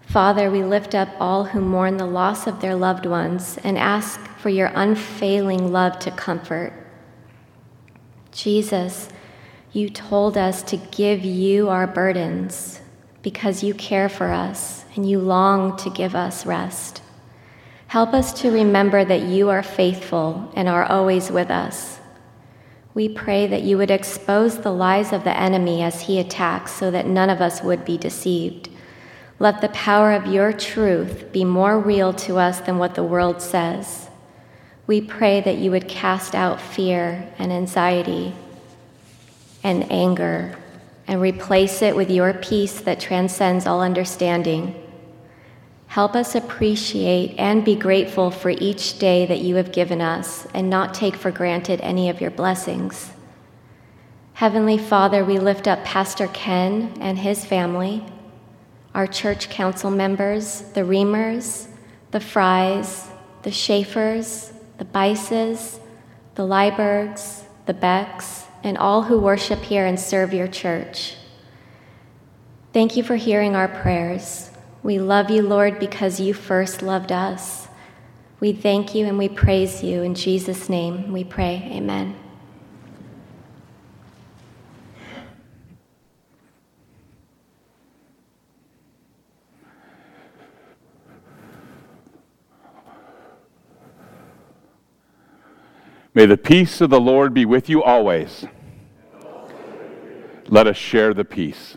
Father, 0.00 0.50
we 0.50 0.64
lift 0.64 0.94
up 0.94 1.08
all 1.20 1.44
who 1.44 1.60
mourn 1.60 1.98
the 1.98 2.06
loss 2.06 2.46
of 2.46 2.60
their 2.60 2.74
loved 2.74 3.04
ones 3.04 3.58
and 3.62 3.76
ask 3.76 4.18
for 4.38 4.48
your 4.48 4.72
unfailing 4.74 5.70
love 5.70 5.98
to 5.98 6.10
comfort. 6.12 6.72
Jesus, 8.32 9.10
you 9.72 9.90
told 9.90 10.38
us 10.38 10.62
to 10.62 10.78
give 10.78 11.24
you 11.24 11.68
our 11.68 11.86
burdens 11.86 12.80
because 13.20 13.62
you 13.62 13.74
care 13.74 14.08
for 14.08 14.28
us 14.32 14.86
and 14.96 15.08
you 15.08 15.18
long 15.18 15.76
to 15.76 15.90
give 15.90 16.14
us 16.14 16.46
rest. 16.46 17.02
Help 17.88 18.12
us 18.12 18.34
to 18.42 18.50
remember 18.50 19.02
that 19.02 19.22
you 19.22 19.48
are 19.48 19.62
faithful 19.62 20.52
and 20.54 20.68
are 20.68 20.84
always 20.84 21.30
with 21.30 21.50
us. 21.50 21.98
We 22.92 23.08
pray 23.08 23.46
that 23.46 23.62
you 23.62 23.78
would 23.78 23.90
expose 23.90 24.58
the 24.58 24.72
lies 24.74 25.10
of 25.14 25.24
the 25.24 25.34
enemy 25.34 25.82
as 25.82 26.02
he 26.02 26.20
attacks 26.20 26.70
so 26.70 26.90
that 26.90 27.06
none 27.06 27.30
of 27.30 27.40
us 27.40 27.62
would 27.62 27.86
be 27.86 27.96
deceived. 27.96 28.68
Let 29.38 29.62
the 29.62 29.70
power 29.70 30.12
of 30.12 30.26
your 30.26 30.52
truth 30.52 31.32
be 31.32 31.46
more 31.46 31.78
real 31.80 32.12
to 32.28 32.36
us 32.36 32.60
than 32.60 32.76
what 32.76 32.94
the 32.94 33.04
world 33.04 33.40
says. 33.40 34.10
We 34.86 35.00
pray 35.00 35.40
that 35.40 35.56
you 35.56 35.70
would 35.70 35.88
cast 35.88 36.34
out 36.34 36.60
fear 36.60 37.32
and 37.38 37.50
anxiety 37.50 38.34
and 39.64 39.90
anger 39.90 40.58
and 41.06 41.22
replace 41.22 41.80
it 41.80 41.96
with 41.96 42.10
your 42.10 42.34
peace 42.34 42.82
that 42.82 43.00
transcends 43.00 43.66
all 43.66 43.80
understanding. 43.80 44.74
Help 45.88 46.14
us 46.14 46.34
appreciate 46.34 47.34
and 47.38 47.64
be 47.64 47.74
grateful 47.74 48.30
for 48.30 48.50
each 48.50 48.98
day 48.98 49.24
that 49.26 49.40
you 49.40 49.56
have 49.56 49.72
given 49.72 50.00
us 50.02 50.46
and 50.52 50.68
not 50.68 50.92
take 50.92 51.14
for 51.16 51.30
granted 51.30 51.80
any 51.80 52.10
of 52.10 52.20
your 52.20 52.30
blessings. 52.30 53.10
Heavenly 54.34 54.76
Father, 54.78 55.24
we 55.24 55.38
lift 55.38 55.66
up 55.66 55.82
Pastor 55.84 56.28
Ken 56.28 56.92
and 57.00 57.18
his 57.18 57.42
family, 57.44 58.04
our 58.94 59.06
church 59.06 59.48
council 59.48 59.90
members, 59.90 60.60
the 60.74 60.82
Reamers, 60.82 61.66
the 62.10 62.20
Fries, 62.20 63.08
the 63.42 63.50
Schaefers, 63.50 64.52
the 64.76 64.84
Bices, 64.84 65.78
the 66.34 66.42
Liebergs, 66.42 67.44
the 67.64 67.74
Becks, 67.74 68.44
and 68.62 68.76
all 68.76 69.02
who 69.02 69.18
worship 69.18 69.60
here 69.62 69.86
and 69.86 69.98
serve 69.98 70.34
your 70.34 70.48
church. 70.48 71.16
Thank 72.74 72.94
you 72.98 73.02
for 73.02 73.16
hearing 73.16 73.56
our 73.56 73.68
prayers. 73.68 74.47
We 74.88 74.98
love 74.98 75.28
you, 75.30 75.42
Lord, 75.42 75.78
because 75.78 76.18
you 76.18 76.32
first 76.32 76.80
loved 76.80 77.12
us. 77.12 77.68
We 78.40 78.54
thank 78.54 78.94
you 78.94 79.04
and 79.04 79.18
we 79.18 79.28
praise 79.28 79.82
you. 79.84 80.02
In 80.02 80.14
Jesus' 80.14 80.70
name 80.70 81.12
we 81.12 81.24
pray. 81.24 81.62
Amen. 81.74 82.16
May 96.14 96.24
the 96.24 96.38
peace 96.38 96.80
of 96.80 96.88
the 96.88 96.98
Lord 96.98 97.34
be 97.34 97.44
with 97.44 97.68
you 97.68 97.82
always. 97.82 98.46
Let 100.46 100.66
us 100.66 100.78
share 100.78 101.12
the 101.12 101.26
peace. 101.26 101.76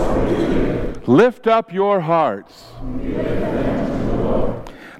Lift 1.11 1.45
up 1.45 1.71
your 1.73 1.99
hearts. 1.99 2.63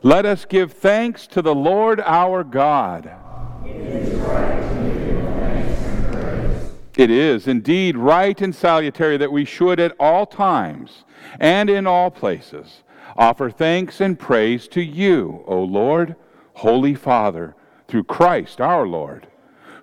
Let 0.04 0.26
us 0.26 0.44
give 0.44 0.74
thanks 0.74 1.26
to 1.28 1.42
the 1.42 1.56
Lord 1.56 2.02
our 2.02 2.44
God. 2.44 3.10
It 3.66 3.78
is 7.10 7.48
indeed 7.48 7.96
right 7.96 8.42
and 8.42 8.54
salutary 8.54 9.16
that 9.16 9.32
we 9.32 9.46
should 9.46 9.80
at 9.80 9.96
all 10.02 10.26
times 10.26 11.06
and 11.40 11.70
in 11.70 11.88
all 11.88 12.12
places 12.12 12.84
offer 13.16 13.50
thanks 13.50 14.02
and 14.02 14.20
praise 14.20 14.68
to 14.68 14.82
you, 14.82 15.46
O 15.48 15.62
Lord, 15.62 16.18
Holy 16.56 16.94
Father, 16.94 17.56
through 17.88 18.04
Christ 18.04 18.60
our 18.60 18.86
Lord, 18.86 19.28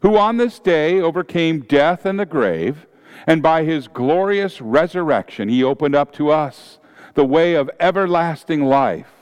who 0.03 0.19
on 0.19 0.37
this 0.37 0.59
day 0.59 1.01
overcame 1.01 1.61
death 1.61 2.05
and 2.05 2.21
the 2.21 2.27
grave 2.27 2.85
and 3.27 3.43
by 3.43 3.65
his 3.65 3.89
glorious 3.89 4.61
resurrection, 4.61 5.49
he 5.49 5.65
opened 5.65 5.95
up 5.95 6.13
to 6.15 6.31
us 6.31 6.79
the 7.15 7.25
way 7.25 7.55
of 7.55 7.71
everlasting 7.81 8.65
life. 8.65 9.13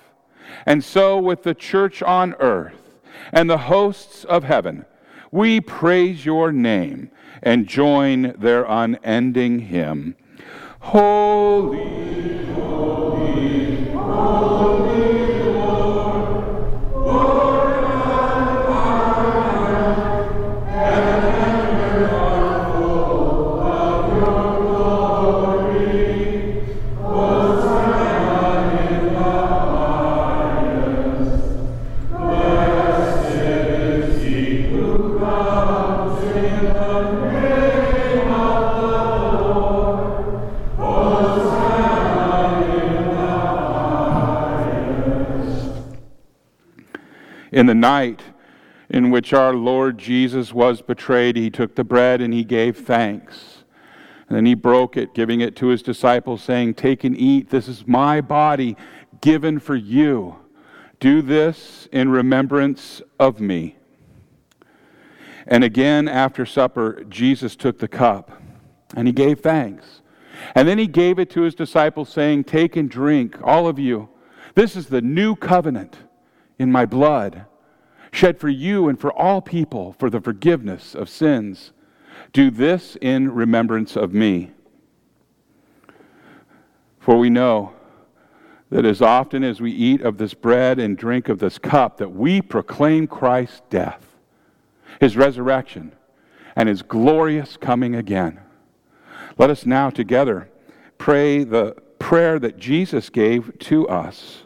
And 0.64 0.84
so, 0.84 1.18
with 1.18 1.42
the 1.42 1.54
church 1.54 2.02
on 2.02 2.34
earth 2.38 2.92
and 3.32 3.48
the 3.50 3.58
hosts 3.58 4.24
of 4.24 4.44
heaven, 4.44 4.84
we 5.32 5.60
praise 5.60 6.24
your 6.24 6.52
name 6.52 7.10
and 7.42 7.66
join 7.66 8.34
their 8.38 8.64
unending 8.64 9.60
hymn. 9.60 10.14
Holy, 10.80 12.44
holy, 12.52 13.90
holy. 13.92 15.15
In 47.56 47.64
the 47.64 47.74
night 47.74 48.20
in 48.90 49.10
which 49.10 49.32
our 49.32 49.54
Lord 49.54 49.96
Jesus 49.96 50.52
was 50.52 50.82
betrayed, 50.82 51.36
he 51.38 51.48
took 51.48 51.74
the 51.74 51.84
bread 51.84 52.20
and 52.20 52.34
he 52.34 52.44
gave 52.44 52.76
thanks. 52.76 53.64
And 54.28 54.36
then 54.36 54.44
he 54.44 54.52
broke 54.52 54.94
it, 54.98 55.14
giving 55.14 55.40
it 55.40 55.56
to 55.56 55.68
his 55.68 55.80
disciples, 55.80 56.42
saying, 56.42 56.74
Take 56.74 57.02
and 57.02 57.16
eat. 57.16 57.48
This 57.48 57.66
is 57.66 57.86
my 57.88 58.20
body 58.20 58.76
given 59.22 59.58
for 59.58 59.74
you. 59.74 60.36
Do 61.00 61.22
this 61.22 61.88
in 61.92 62.10
remembrance 62.10 63.00
of 63.18 63.40
me. 63.40 63.76
And 65.46 65.64
again, 65.64 66.08
after 66.08 66.44
supper, 66.44 67.04
Jesus 67.08 67.56
took 67.56 67.78
the 67.78 67.88
cup 67.88 68.32
and 68.94 69.06
he 69.08 69.14
gave 69.14 69.40
thanks. 69.40 70.02
And 70.54 70.68
then 70.68 70.76
he 70.76 70.86
gave 70.86 71.18
it 71.18 71.30
to 71.30 71.40
his 71.40 71.54
disciples, 71.54 72.10
saying, 72.10 72.44
Take 72.44 72.76
and 72.76 72.90
drink, 72.90 73.38
all 73.42 73.66
of 73.66 73.78
you. 73.78 74.10
This 74.54 74.76
is 74.76 74.88
the 74.88 75.00
new 75.00 75.34
covenant 75.36 76.00
in 76.58 76.70
my 76.72 76.86
blood, 76.86 77.44
shed 78.12 78.38
for 78.38 78.48
you 78.48 78.88
and 78.88 78.98
for 78.98 79.12
all 79.12 79.40
people 79.42 79.92
for 79.98 80.08
the 80.10 80.20
forgiveness 80.20 80.94
of 80.94 81.08
sins. 81.08 81.72
Do 82.32 82.50
this 82.50 82.96
in 83.00 83.32
remembrance 83.34 83.96
of 83.96 84.12
me. 84.14 84.52
For 86.98 87.18
we 87.18 87.30
know 87.30 87.72
that 88.70 88.84
as 88.84 89.00
often 89.00 89.44
as 89.44 89.60
we 89.60 89.70
eat 89.70 90.00
of 90.00 90.18
this 90.18 90.34
bread 90.34 90.78
and 90.78 90.96
drink 90.96 91.28
of 91.28 91.38
this 91.38 91.58
cup, 91.58 91.98
that 91.98 92.10
we 92.12 92.42
proclaim 92.42 93.06
Christ's 93.06 93.62
death, 93.70 94.16
his 94.98 95.16
resurrection, 95.16 95.92
and 96.56 96.68
his 96.68 96.82
glorious 96.82 97.56
coming 97.56 97.94
again. 97.94 98.40
Let 99.38 99.50
us 99.50 99.66
now 99.66 99.90
together 99.90 100.50
pray 100.98 101.44
the 101.44 101.74
prayer 102.00 102.38
that 102.40 102.58
Jesus 102.58 103.08
gave 103.10 103.56
to 103.60 103.86
us. 103.88 104.45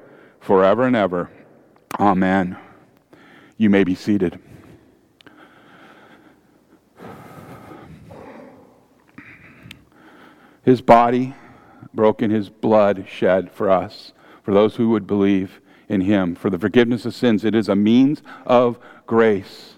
forever 0.41 0.83
and 0.85 0.95
ever. 0.95 1.29
Amen. 1.99 2.57
You 3.57 3.69
may 3.69 3.83
be 3.83 3.95
seated. 3.95 4.39
His 10.63 10.81
body 10.81 11.35
broken, 11.93 12.31
his 12.31 12.49
blood 12.49 13.05
shed 13.07 13.51
for 13.51 13.69
us, 13.69 14.13
for 14.43 14.53
those 14.53 14.75
who 14.77 14.89
would 14.89 15.05
believe 15.07 15.59
in 15.89 16.01
him, 16.01 16.35
for 16.35 16.49
the 16.49 16.57
forgiveness 16.59 17.05
of 17.05 17.13
sins. 17.13 17.43
It 17.43 17.53
is 17.55 17.67
a 17.69 17.75
means 17.75 18.21
of 18.45 18.79
grace. 19.05 19.75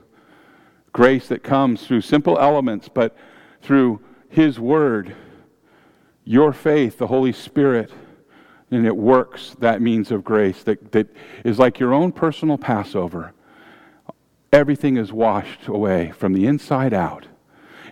Grace 0.91 1.28
that 1.30 1.41
comes 1.43 1.88
through 1.88 2.01
simple 2.01 2.38
elements, 2.38 2.88
but 2.88 3.16
through 3.61 3.99
his 4.30 4.59
word, 4.59 5.16
your 6.24 6.53
faith, 6.53 6.97
the 6.99 7.07
Holy 7.07 7.32
Spirit 7.32 7.91
and 8.74 8.86
it 8.86 8.95
works 8.95 9.55
that 9.59 9.82
means 9.82 10.11
of 10.11 10.24
grace 10.24 10.63
that, 10.63 10.91
that 10.91 11.07
is 11.45 11.59
like 11.59 11.80
your 11.80 11.93
own 11.93 12.11
personal 12.11 12.57
Passover. 12.57 13.34
Everything 14.51 14.97
is 14.97 15.11
washed 15.13 15.67
away 15.67 16.11
from 16.11 16.34
the 16.34 16.45
inside 16.47 16.93
out. 16.93 17.28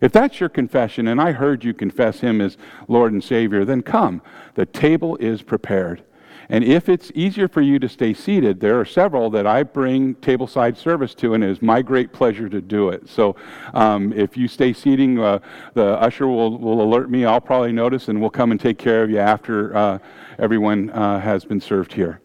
If 0.01 0.11
that's 0.11 0.39
your 0.39 0.49
confession, 0.49 1.07
and 1.07 1.21
I 1.21 1.31
heard 1.31 1.63
you 1.63 1.73
confess 1.73 2.19
him 2.21 2.41
as 2.41 2.57
Lord 2.87 3.13
and 3.13 3.23
Savior, 3.23 3.65
then 3.65 3.81
come. 3.83 4.21
The 4.55 4.65
table 4.65 5.15
is 5.17 5.41
prepared. 5.43 6.03
And 6.51 6.65
if 6.65 6.89
it's 6.89 7.13
easier 7.15 7.47
for 7.47 7.61
you 7.61 7.79
to 7.79 7.87
stay 7.87 8.13
seated, 8.13 8.59
there 8.59 8.77
are 8.77 8.83
several 8.83 9.29
that 9.29 9.47
I 9.47 9.63
bring 9.63 10.15
tableside 10.15 10.75
service 10.75 11.15
to, 11.15 11.33
and 11.33 11.45
it 11.45 11.49
is 11.49 11.61
my 11.61 11.81
great 11.81 12.11
pleasure 12.11 12.49
to 12.49 12.59
do 12.59 12.89
it. 12.89 13.07
So 13.07 13.37
um, 13.73 14.11
if 14.11 14.35
you 14.35 14.49
stay 14.49 14.73
seating, 14.73 15.17
uh, 15.17 15.39
the 15.75 15.97
usher 16.01 16.27
will, 16.27 16.57
will 16.57 16.81
alert 16.81 17.09
me. 17.09 17.23
I'll 17.23 17.39
probably 17.39 17.71
notice, 17.71 18.09
and 18.09 18.19
we'll 18.19 18.29
come 18.31 18.51
and 18.51 18.59
take 18.59 18.77
care 18.77 19.01
of 19.01 19.09
you 19.09 19.17
after 19.17 19.73
uh, 19.75 19.99
everyone 20.39 20.89
uh, 20.89 21.21
has 21.21 21.45
been 21.45 21.61
served 21.61 21.93
here. 21.93 22.19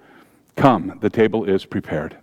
Come, 0.56 0.98
the 1.00 1.08
table 1.10 1.44
is 1.44 1.64
prepared. 1.64 2.18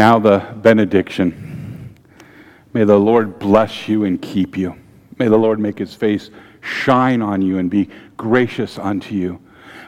Now, 0.00 0.18
the 0.18 0.38
benediction. 0.56 1.94
May 2.72 2.84
the 2.84 2.98
Lord 2.98 3.38
bless 3.38 3.86
you 3.86 4.04
and 4.04 4.18
keep 4.22 4.56
you. 4.56 4.76
May 5.18 5.28
the 5.28 5.36
Lord 5.36 5.58
make 5.60 5.78
his 5.78 5.94
face 5.94 6.30
shine 6.62 7.20
on 7.20 7.42
you 7.42 7.58
and 7.58 7.68
be 7.70 7.90
gracious 8.16 8.78
unto 8.78 9.14
you. 9.14 9.38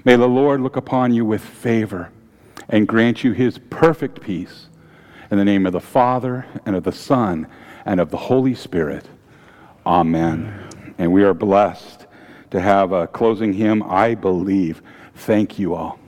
May 0.05 0.17
the 0.17 0.29
Lord 0.29 0.61
look 0.61 0.77
upon 0.77 1.15
you 1.15 1.25
with 1.25 1.41
favor 1.41 2.11
and 2.69 2.87
grant 2.87 3.25
you 3.25 3.33
his 3.33 3.57
perfect 3.71 4.21
peace. 4.21 4.69
In 5.31 5.39
the 5.39 5.47
name 5.47 5.65
of 5.65 5.73
the 5.73 5.81
Father, 5.81 6.45
and 6.67 6.77
of 6.77 6.85
the 6.85 6.93
Son, 6.93 7.47
and 7.87 7.99
of 7.99 8.11
the 8.11 8.19
Holy 8.19 8.55
Spirit. 8.55 9.09
Amen. 9.87 10.95
And 10.99 11.11
we 11.11 11.25
are 11.25 11.33
blessed 11.33 12.05
to 12.51 12.61
have 12.61 12.93
a 12.93 13.07
closing 13.07 13.55
hymn, 13.55 13.83
I 13.85 14.15
Believe. 14.15 14.83
Thank 15.15 15.59
you 15.59 15.75
all. 15.75 15.99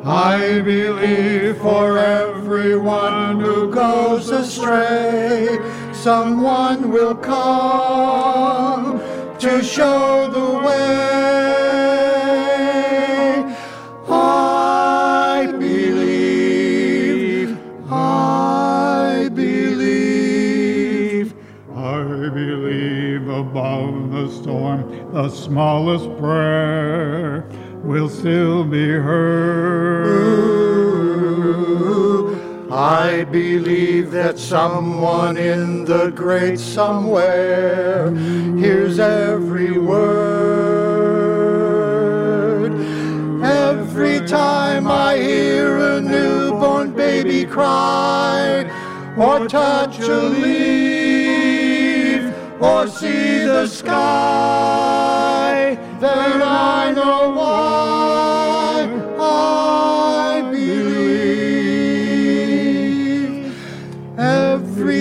I 0.04 0.60
believe 0.62 1.58
for 1.58 1.96
everyone 1.98 3.38
who 3.38 3.72
goes 3.72 4.28
astray 4.30 5.58
someone 6.02 6.90
will 6.92 7.14
come 7.14 9.00
to 9.38 9.60
show 9.64 10.30
the 10.30 10.52
way. 10.64 10.74
I 14.08 15.46
believe, 15.58 17.58
I 17.90 19.28
believe, 19.32 21.34
I 21.74 22.30
believe 22.32 23.28
above 23.28 24.12
the 24.12 24.28
storm, 24.30 25.12
the 25.12 25.28
smallest 25.28 26.16
prayer 26.20 27.50
will 27.82 28.08
still 28.08 28.62
be 28.64 28.86
heard. 28.88 30.57
I 32.80 33.24
believe 33.24 34.12
that 34.12 34.38
someone 34.38 35.36
in 35.36 35.84
the 35.84 36.10
great 36.10 36.60
somewhere 36.60 38.14
hears 38.54 39.00
every 39.00 39.76
word. 39.76 42.72
Every 43.42 44.20
time 44.28 44.86
I 44.86 45.16
hear 45.16 45.76
a 45.96 46.00
newborn 46.00 46.92
baby 46.92 47.44
cry, 47.46 48.60
or 49.18 49.48
touch 49.48 49.98
a 49.98 50.16
leaf, 50.22 52.22
or 52.62 52.86
see 52.86 53.38
the 53.42 53.66
sky, 53.66 55.76
then 55.98 56.42
I 56.42 56.92
know 56.92 57.30
why. 57.36 57.87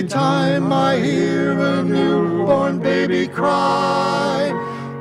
time 0.08 0.72
I 0.72 0.96
hear 0.98 1.58
a 1.60 1.84
newborn 1.84 2.78
baby 2.80 3.28
cry, 3.28 4.50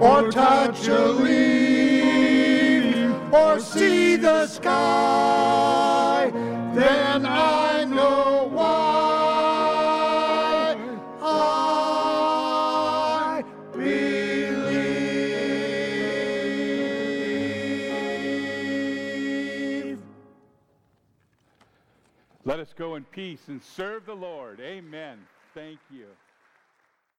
or 0.01 0.29
touch 0.29 0.85
a 0.89 1.05
leaf, 1.07 3.11
or 3.31 3.57
see 3.59 4.17
the 4.17 4.45
sky. 4.47 6.29
go 22.77 22.93
in 22.95 23.03
peace 23.05 23.41
and 23.47 23.61
serve 23.63 24.05
the 24.05 24.13
Lord. 24.15 24.59
Amen. 24.61 25.17
Thank 25.53 25.79
you. 25.91 26.07